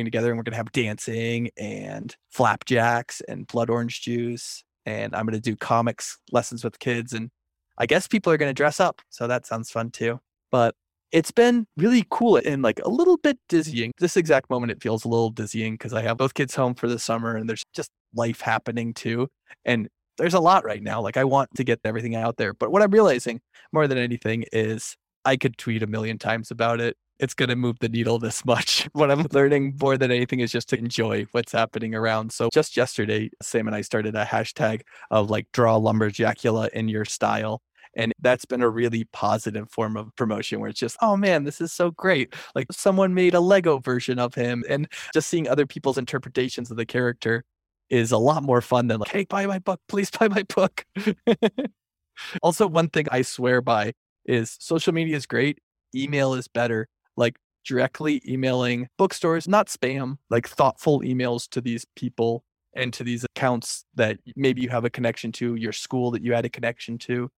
together 0.06 0.30
and 0.30 0.38
we're 0.38 0.44
going 0.44 0.52
to 0.52 0.58
have 0.58 0.72
dancing 0.72 1.50
and 1.58 2.16
flapjacks 2.30 3.22
and 3.28 3.48
blood 3.48 3.70
orange 3.70 4.02
juice 4.02 4.64
and 4.86 5.16
i'm 5.16 5.26
going 5.26 5.34
to 5.34 5.42
do 5.42 5.56
comics 5.56 6.18
lessons 6.32 6.64
with 6.64 6.80
kids 6.80 7.14
and 7.14 7.30
i 7.78 7.86
guess 7.86 8.08
people 8.08 8.32
are 8.32 8.38
going 8.38 8.50
to 8.50 8.54
dress 8.54 8.80
up 8.80 9.02
so 9.10 9.28
that 9.28 9.46
sounds 9.46 9.70
fun 9.70 9.90
too. 9.92 10.20
But 10.52 10.76
it's 11.12 11.32
been 11.32 11.68
really 11.78 12.06
cool 12.10 12.38
and 12.38 12.62
like 12.62 12.80
a 12.84 12.90
little 12.90 13.18
bit 13.18 13.38
dizzying. 13.48 13.92
This 14.00 14.18
exact 14.18 14.50
moment 14.50 14.72
it 14.72 14.82
feels 14.82 15.06
a 15.06 15.08
little 15.08 15.30
dizzying 15.30 15.74
because 15.74 15.94
i 15.94 16.02
have 16.02 16.18
both 16.18 16.34
kids 16.34 16.56
home 16.56 16.76
for 16.76 16.88
the 16.88 17.00
summer 17.00 17.36
and 17.36 17.50
there's 17.50 17.64
just 17.74 17.90
life 18.14 18.42
happening 18.42 18.94
too 18.94 19.28
and 19.66 19.88
there's 20.18 20.34
a 20.34 20.40
lot 20.40 20.66
right 20.66 20.82
now. 20.82 21.02
Like 21.02 21.18
i 21.18 21.24
want 21.24 21.50
to 21.56 21.64
get 21.64 21.80
everything 21.84 22.16
out 22.16 22.38
there 22.38 22.54
but 22.54 22.72
what 22.72 22.82
i'm 22.82 22.92
realizing 22.92 23.40
more 23.72 23.88
than 23.88 23.98
anything 23.98 24.46
is 24.52 24.96
i 25.26 25.38
could 25.38 25.58
tweet 25.58 25.84
a 25.84 25.88
million 25.88 26.18
times 26.18 26.52
about 26.52 26.82
it 26.82 26.98
it's 27.20 27.34
going 27.34 27.50
to 27.50 27.56
move 27.56 27.78
the 27.80 27.90
needle 27.90 28.20
this 28.20 28.46
much. 28.46 28.88
What 28.98 29.12
I'm 29.12 29.28
learning 29.32 29.78
more 29.80 29.98
than 29.98 30.12
anything 30.12 30.40
is 30.40 30.52
just 30.52 30.70
to 30.70 30.78
enjoy 30.78 31.28
what's 31.32 31.52
happening 31.52 31.94
around. 31.94 32.32
So 32.32 32.50
just 32.52 32.76
yesterday, 32.76 33.30
Sam 33.42 33.68
and 33.68 33.76
I 33.76 33.82
started 33.82 34.16
a 34.16 34.26
hashtag 34.26 34.82
of 35.12 35.30
like 35.30 35.48
draw 35.54 35.78
lumberjackula 35.78 36.70
in 36.70 36.88
your 36.88 37.06
style. 37.06 37.62
And 37.96 38.14
that's 38.20 38.46
been 38.46 38.62
a 38.62 38.70
really 38.70 39.06
positive 39.06 39.70
form 39.70 39.98
of 39.98 40.16
promotion 40.16 40.60
where 40.60 40.70
it's 40.70 40.80
just, 40.80 40.98
oh 41.02 41.16
man, 41.16 41.44
this 41.44 41.62
is 41.62 41.72
so 41.72 41.92
great. 41.92 42.34
Like 42.56 42.68
someone 42.72 43.14
made 43.14 43.34
a 43.34 43.40
Lego 43.40 43.80
version 43.80 44.20
of 44.20 44.34
him. 44.34 44.64
And 44.68 44.88
just 45.14 45.28
seeing 45.28 45.48
other 45.48 45.66
people's 45.66 45.98
interpretations 45.98 46.72
of 46.72 46.78
the 46.78 46.86
character 46.86 47.44
is 47.90 48.12
a 48.12 48.18
lot 48.18 48.44
more 48.44 48.62
fun 48.62 48.88
than 48.88 49.00
like, 49.00 49.12
hey, 49.12 49.26
buy 49.26 49.46
my 49.46 49.60
book, 49.60 49.80
please 49.88 50.10
buy 50.20 50.28
my 50.28 50.44
book. 50.44 50.86
also, 52.42 52.68
one 52.68 52.90
thing 52.90 53.06
I 53.12 53.22
swear 53.22 53.62
by 53.62 53.94
is 54.26 54.58
social 54.60 54.94
media 54.94 55.16
is 55.16 55.26
great, 55.26 55.60
email 55.96 56.34
is 56.34 56.48
better 56.48 56.88
like 57.18 57.38
directly 57.66 58.22
emailing 58.26 58.88
bookstores, 58.98 59.48
not 59.48 59.68
spam, 59.68 60.18
like 60.30 60.48
thoughtful 60.48 61.02
emails 61.02 61.50
to 61.50 61.60
these 61.60 61.86
people 61.96 62.44
and 62.76 62.94
to 62.94 63.04
these 63.04 63.26
accounts 63.26 63.84
that 63.96 64.18
maybe 64.36 64.62
you 64.62 64.70
have 64.70 64.86
a 64.86 64.90
connection 64.90 65.32
to, 65.34 65.56
your 65.56 65.74
school 65.74 66.12
that 66.12 66.24
you 66.24 66.34
had 66.34 66.46
a 66.46 66.50
connection 66.50 66.98
to. 67.00 67.30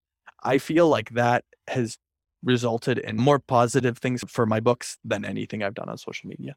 I 0.44 0.58
feel 0.58 0.88
like 0.88 1.12
that 1.12 1.46
has 1.68 1.98
resulted 2.44 2.98
in 3.00 3.18
more 3.18 3.40
positive 3.40 3.98
things 3.98 4.24
for 4.28 4.46
my 4.46 4.60
books 4.60 4.98
than 5.04 5.26
anything 5.26 5.64
I've 5.64 5.74
done 5.74 5.90
on 5.90 5.98
social 5.98 6.30
media. 6.30 6.56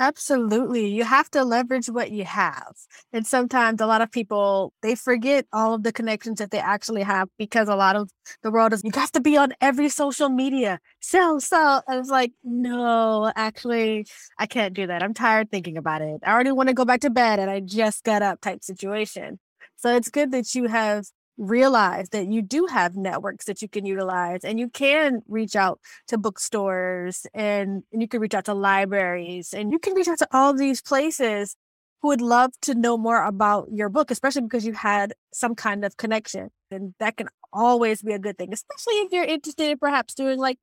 Absolutely. 0.00 0.86
You 0.86 1.02
have 1.02 1.28
to 1.32 1.42
leverage 1.42 1.88
what 1.88 2.12
you 2.12 2.24
have. 2.24 2.72
And 3.12 3.26
sometimes 3.26 3.80
a 3.80 3.86
lot 3.86 4.00
of 4.00 4.12
people, 4.12 4.72
they 4.80 4.94
forget 4.94 5.44
all 5.52 5.74
of 5.74 5.82
the 5.82 5.92
connections 5.92 6.38
that 6.38 6.52
they 6.52 6.60
actually 6.60 7.02
have 7.02 7.28
because 7.36 7.68
a 7.68 7.74
lot 7.74 7.96
of 7.96 8.08
the 8.44 8.52
world 8.52 8.72
is, 8.72 8.84
you 8.84 8.92
have 8.94 9.10
to 9.12 9.20
be 9.20 9.36
on 9.36 9.54
every 9.60 9.88
social 9.88 10.28
media. 10.28 10.78
So, 11.00 11.40
so 11.40 11.80
I 11.88 11.96
was 11.98 12.10
like, 12.10 12.30
no, 12.44 13.32
actually, 13.34 14.06
I 14.38 14.46
can't 14.46 14.72
do 14.72 14.86
that. 14.86 15.02
I'm 15.02 15.14
tired 15.14 15.50
thinking 15.50 15.76
about 15.76 16.00
it. 16.00 16.20
I 16.24 16.32
already 16.32 16.52
want 16.52 16.68
to 16.68 16.74
go 16.76 16.84
back 16.84 17.00
to 17.00 17.10
bed 17.10 17.40
and 17.40 17.50
I 17.50 17.58
just 17.58 18.04
got 18.04 18.22
up 18.22 18.40
type 18.40 18.62
situation. 18.62 19.40
So 19.74 19.96
it's 19.96 20.10
good 20.10 20.30
that 20.30 20.54
you 20.54 20.68
have 20.68 21.06
realize 21.38 22.08
that 22.10 22.26
you 22.26 22.42
do 22.42 22.66
have 22.66 22.96
networks 22.96 23.46
that 23.46 23.62
you 23.62 23.68
can 23.68 23.86
utilize 23.86 24.44
and 24.44 24.58
you 24.58 24.68
can 24.68 25.22
reach 25.28 25.56
out 25.56 25.80
to 26.08 26.18
bookstores 26.18 27.26
and, 27.32 27.84
and 27.92 28.02
you 28.02 28.08
can 28.08 28.20
reach 28.20 28.34
out 28.34 28.44
to 28.44 28.54
libraries 28.54 29.54
and 29.54 29.70
you 29.72 29.78
can 29.78 29.94
reach 29.94 30.08
out 30.08 30.18
to 30.18 30.28
all 30.32 30.52
these 30.52 30.82
places 30.82 31.56
who 32.02 32.08
would 32.08 32.20
love 32.20 32.52
to 32.62 32.74
know 32.74 32.96
more 32.96 33.24
about 33.24 33.68
your 33.72 33.88
book, 33.88 34.10
especially 34.10 34.42
because 34.42 34.66
you 34.66 34.72
had 34.72 35.14
some 35.32 35.54
kind 35.54 35.84
of 35.84 35.96
connection. 35.96 36.50
And 36.70 36.94
that 36.98 37.16
can 37.16 37.28
always 37.52 38.02
be 38.02 38.12
a 38.12 38.18
good 38.18 38.36
thing, 38.36 38.52
especially 38.52 38.94
if 38.94 39.12
you're 39.12 39.24
interested 39.24 39.70
in 39.70 39.78
perhaps 39.78 40.14
doing 40.14 40.38
like 40.38 40.58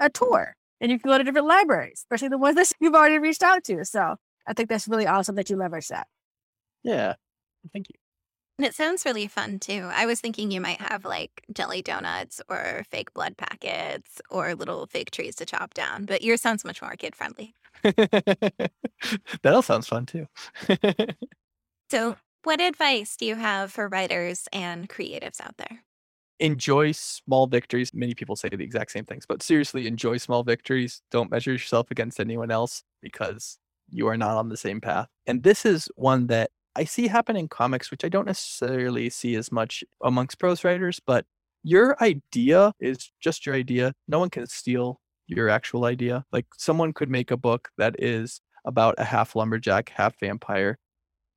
a 0.00 0.10
tour 0.10 0.56
and 0.80 0.90
you 0.90 0.98
can 0.98 1.10
go 1.10 1.18
to 1.18 1.24
different 1.24 1.46
libraries, 1.46 1.98
especially 1.98 2.28
the 2.28 2.38
ones 2.38 2.56
that 2.56 2.72
you've 2.80 2.94
already 2.94 3.18
reached 3.18 3.42
out 3.42 3.64
to. 3.64 3.84
So 3.84 4.16
I 4.46 4.52
think 4.52 4.68
that's 4.68 4.88
really 4.88 5.06
awesome 5.06 5.36
that 5.36 5.50
you 5.50 5.56
leverage 5.56 5.88
that. 5.88 6.06
Yeah. 6.82 7.14
Thank 7.72 7.88
you. 7.88 8.03
And 8.58 8.66
it 8.66 8.74
sounds 8.74 9.04
really 9.04 9.26
fun 9.26 9.58
too. 9.58 9.90
I 9.92 10.06
was 10.06 10.20
thinking 10.20 10.50
you 10.50 10.60
might 10.60 10.80
have 10.80 11.04
like 11.04 11.44
jelly 11.52 11.82
donuts 11.82 12.40
or 12.48 12.84
fake 12.90 13.12
blood 13.12 13.36
packets 13.36 14.22
or 14.30 14.54
little 14.54 14.86
fake 14.86 15.10
trees 15.10 15.34
to 15.36 15.44
chop 15.44 15.74
down, 15.74 16.04
but 16.04 16.22
yours 16.22 16.40
sounds 16.40 16.64
much 16.64 16.80
more 16.80 16.94
kid 16.94 17.16
friendly. 17.16 17.54
that 17.82 18.70
all 19.44 19.62
sounds 19.62 19.88
fun 19.88 20.06
too. 20.06 20.28
so, 21.90 22.16
what 22.44 22.60
advice 22.60 23.16
do 23.16 23.26
you 23.26 23.34
have 23.34 23.72
for 23.72 23.88
writers 23.88 24.48
and 24.52 24.88
creatives 24.88 25.40
out 25.40 25.56
there? 25.56 25.82
Enjoy 26.38 26.92
small 26.92 27.46
victories. 27.46 27.92
Many 27.92 28.14
people 28.14 28.36
say 28.36 28.48
the 28.48 28.62
exact 28.62 28.92
same 28.92 29.04
things, 29.04 29.26
but 29.26 29.42
seriously, 29.42 29.86
enjoy 29.86 30.18
small 30.18 30.44
victories. 30.44 31.02
Don't 31.10 31.30
measure 31.30 31.52
yourself 31.52 31.90
against 31.90 32.20
anyone 32.20 32.50
else 32.50 32.84
because 33.02 33.58
you 33.88 34.06
are 34.08 34.16
not 34.16 34.36
on 34.36 34.48
the 34.48 34.56
same 34.56 34.80
path. 34.80 35.08
And 35.26 35.42
this 35.42 35.66
is 35.66 35.88
one 35.96 36.28
that 36.28 36.50
I 36.76 36.84
see 36.84 37.08
happen 37.08 37.36
in 37.36 37.48
comics, 37.48 37.90
which 37.90 38.04
I 38.04 38.08
don't 38.08 38.26
necessarily 38.26 39.10
see 39.10 39.36
as 39.36 39.52
much 39.52 39.84
amongst 40.02 40.38
prose 40.38 40.64
writers, 40.64 41.00
but 41.04 41.24
your 41.62 41.96
idea 42.02 42.72
is 42.80 43.10
just 43.20 43.46
your 43.46 43.54
idea. 43.54 43.94
No 44.08 44.18
one 44.18 44.30
can 44.30 44.46
steal 44.46 45.00
your 45.26 45.48
actual 45.48 45.84
idea. 45.84 46.24
Like 46.32 46.46
someone 46.56 46.92
could 46.92 47.10
make 47.10 47.30
a 47.30 47.36
book 47.36 47.70
that 47.78 47.96
is 47.98 48.40
about 48.64 48.94
a 48.98 49.04
half 49.04 49.36
lumberjack, 49.36 49.90
half 49.90 50.18
vampire, 50.20 50.78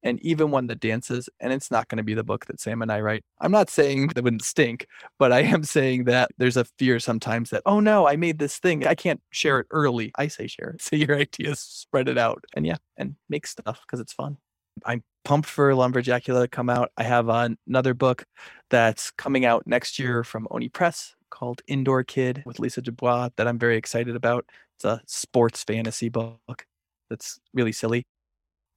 and 0.03 0.19
even 0.21 0.51
one 0.51 0.67
that 0.67 0.79
dances, 0.79 1.29
and 1.39 1.51
it's 1.51 1.71
not 1.71 1.87
going 1.87 1.97
to 1.97 2.03
be 2.03 2.13
the 2.13 2.23
book 2.23 2.45
that 2.45 2.59
Sam 2.59 2.81
and 2.81 2.91
I 2.91 3.01
write. 3.01 3.23
I'm 3.41 3.51
not 3.51 3.69
saying 3.69 4.07
that 4.09 4.23
wouldn't 4.23 4.43
stink, 4.43 4.87
but 5.19 5.31
I 5.31 5.41
am 5.41 5.63
saying 5.77 6.05
that 6.05 6.29
there's 6.37 6.57
a 6.57 6.65
fear 6.77 6.99
sometimes 6.99 7.49
that, 7.49 7.63
oh 7.65 7.79
no, 7.79 8.07
I 8.07 8.15
made 8.15 8.39
this 8.39 8.57
thing. 8.57 8.85
I 8.87 8.95
can't 8.95 9.21
share 9.31 9.59
it 9.59 9.67
early. 9.71 10.11
I 10.17 10.27
say 10.27 10.47
share 10.47 10.71
it. 10.71 10.81
So 10.87 10.95
your 10.95 11.17
ideas 11.17 11.59
spread 11.59 12.07
it 12.07 12.17
out. 12.17 12.43
And 12.55 12.65
yeah, 12.65 12.77
and 12.95 13.15
make 13.29 13.45
stuff 13.47 13.81
because 13.81 13.99
it's 13.99 14.13
fun. 14.13 14.37
I'm 14.85 15.03
pumped 15.25 15.49
for 15.49 15.71
Lumberjackula 15.71 16.41
to 16.43 16.47
come 16.47 16.69
out. 16.69 16.91
I 16.97 17.03
have 17.03 17.29
uh, 17.29 17.49
another 17.67 17.93
book 17.93 18.25
that's 18.69 19.11
coming 19.11 19.45
out 19.45 19.65
next 19.67 19.99
year 19.99 20.23
from 20.23 20.47
Oni 20.51 20.69
Press 20.69 21.15
called 21.29 21.61
Indoor 21.67 22.03
Kid 22.03 22.43
with 22.45 22.59
Lisa 22.59 22.81
Dubois 22.81 23.29
that 23.35 23.47
I'm 23.47 23.59
very 23.59 23.77
excited 23.77 24.15
about. 24.15 24.45
It's 24.77 24.85
a 24.85 25.01
sports 25.05 25.63
fantasy 25.63 26.09
book 26.09 26.65
that's 27.09 27.39
really 27.53 27.71
silly. 27.71 28.05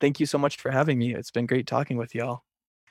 Thank 0.01 0.19
you 0.19 0.27
so 0.27 0.39
much 0.39 0.57
for 0.57 0.71
having 0.71 0.99
me. 0.99 1.15
It's 1.15 1.31
been 1.31 1.47
great 1.47 1.67
talking 1.67 1.97
with 1.99 2.15
y'all. 2.15 2.43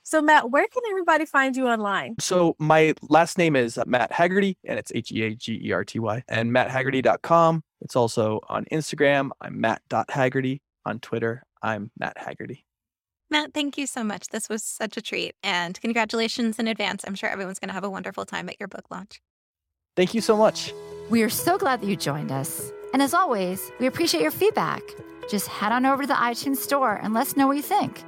So, 0.03 0.21
Mat, 0.21 0.49
where 0.49 0.67
can 0.67 0.83
everybody 0.89 1.25
find 1.25 1.55
you 1.55 1.67
online? 1.67 2.15
So, 2.19 2.55
my 2.59 2.95
last 3.09 3.37
name 3.37 3.55
is 3.55 3.77
uh, 3.77 3.83
Mat 3.85 4.11
Heagerty, 4.11 4.57
and 4.63 4.79
it's 4.79 4.91
H 4.95 5.11
E 5.11 5.23
A 5.23 5.35
G 5.35 5.59
E 5.65 5.71
R 5.71 5.83
T 5.83 5.99
Y, 5.99 6.23
and 6.27 6.51
matheagerty.com. 6.51 7.61
It's 7.81 7.95
also 7.95 8.39
on 8.49 8.65
Instagram. 8.71 9.29
I'm 9.41 9.59
mat.heagerty. 9.59 10.61
On 10.85 10.99
Twitter, 10.99 11.43
I'm 11.61 11.91
Mat 11.99 12.17
Heagerty. 12.17 12.65
Mat, 13.31 13.51
thank 13.53 13.77
you 13.77 13.85
so 13.85 14.03
much. 14.03 14.27
This 14.29 14.49
was 14.49 14.63
such 14.63 14.97
a 14.97 15.01
treat. 15.01 15.35
And 15.43 15.79
congratulations 15.79 16.57
in 16.57 16.67
advance. 16.67 17.03
I'm 17.05 17.15
sure 17.15 17.29
everyone's 17.29 17.59
going 17.59 17.69
to 17.69 17.73
have 17.73 17.83
a 17.83 17.89
wonderful 17.89 18.25
time 18.25 18.49
at 18.49 18.59
your 18.59 18.67
book 18.67 18.85
launch. 18.89 19.21
Thank 19.95 20.13
you 20.13 20.21
so 20.21 20.35
much. 20.35 20.73
We 21.09 21.21
are 21.23 21.29
so 21.29 21.57
glad 21.57 21.81
that 21.81 21.87
you 21.87 21.95
joined 21.95 22.31
us. 22.31 22.71
And 22.93 23.01
as 23.01 23.13
always, 23.13 23.71
we 23.79 23.85
appreciate 23.85 24.21
your 24.21 24.31
feedback. 24.31 24.81
Just 25.29 25.47
head 25.47 25.71
on 25.71 25.85
over 25.85 26.03
to 26.03 26.07
the 26.07 26.13
iTunes 26.13 26.57
store 26.57 26.95
and 26.95 27.13
let 27.13 27.21
us 27.21 27.37
know 27.37 27.45
what 27.45 27.57
you 27.57 27.61
think. 27.61 28.03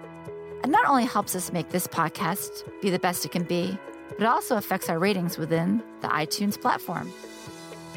It 0.63 0.69
not 0.69 0.87
only 0.87 1.05
helps 1.05 1.35
us 1.35 1.51
make 1.51 1.69
this 1.69 1.87
podcast 1.87 2.63
be 2.81 2.89
the 2.89 2.99
best 2.99 3.25
it 3.25 3.31
can 3.31 3.43
be, 3.43 3.77
but 4.09 4.21
it 4.21 4.25
also 4.25 4.57
affects 4.57 4.89
our 4.89 4.99
ratings 4.99 5.37
within 5.37 5.83
the 6.01 6.07
iTunes 6.07 6.59
platform. 6.59 7.11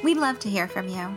We'd 0.03 0.19
love 0.19 0.39
to 0.41 0.51
hear 0.51 0.69
from 0.69 0.89
you. 0.89 1.17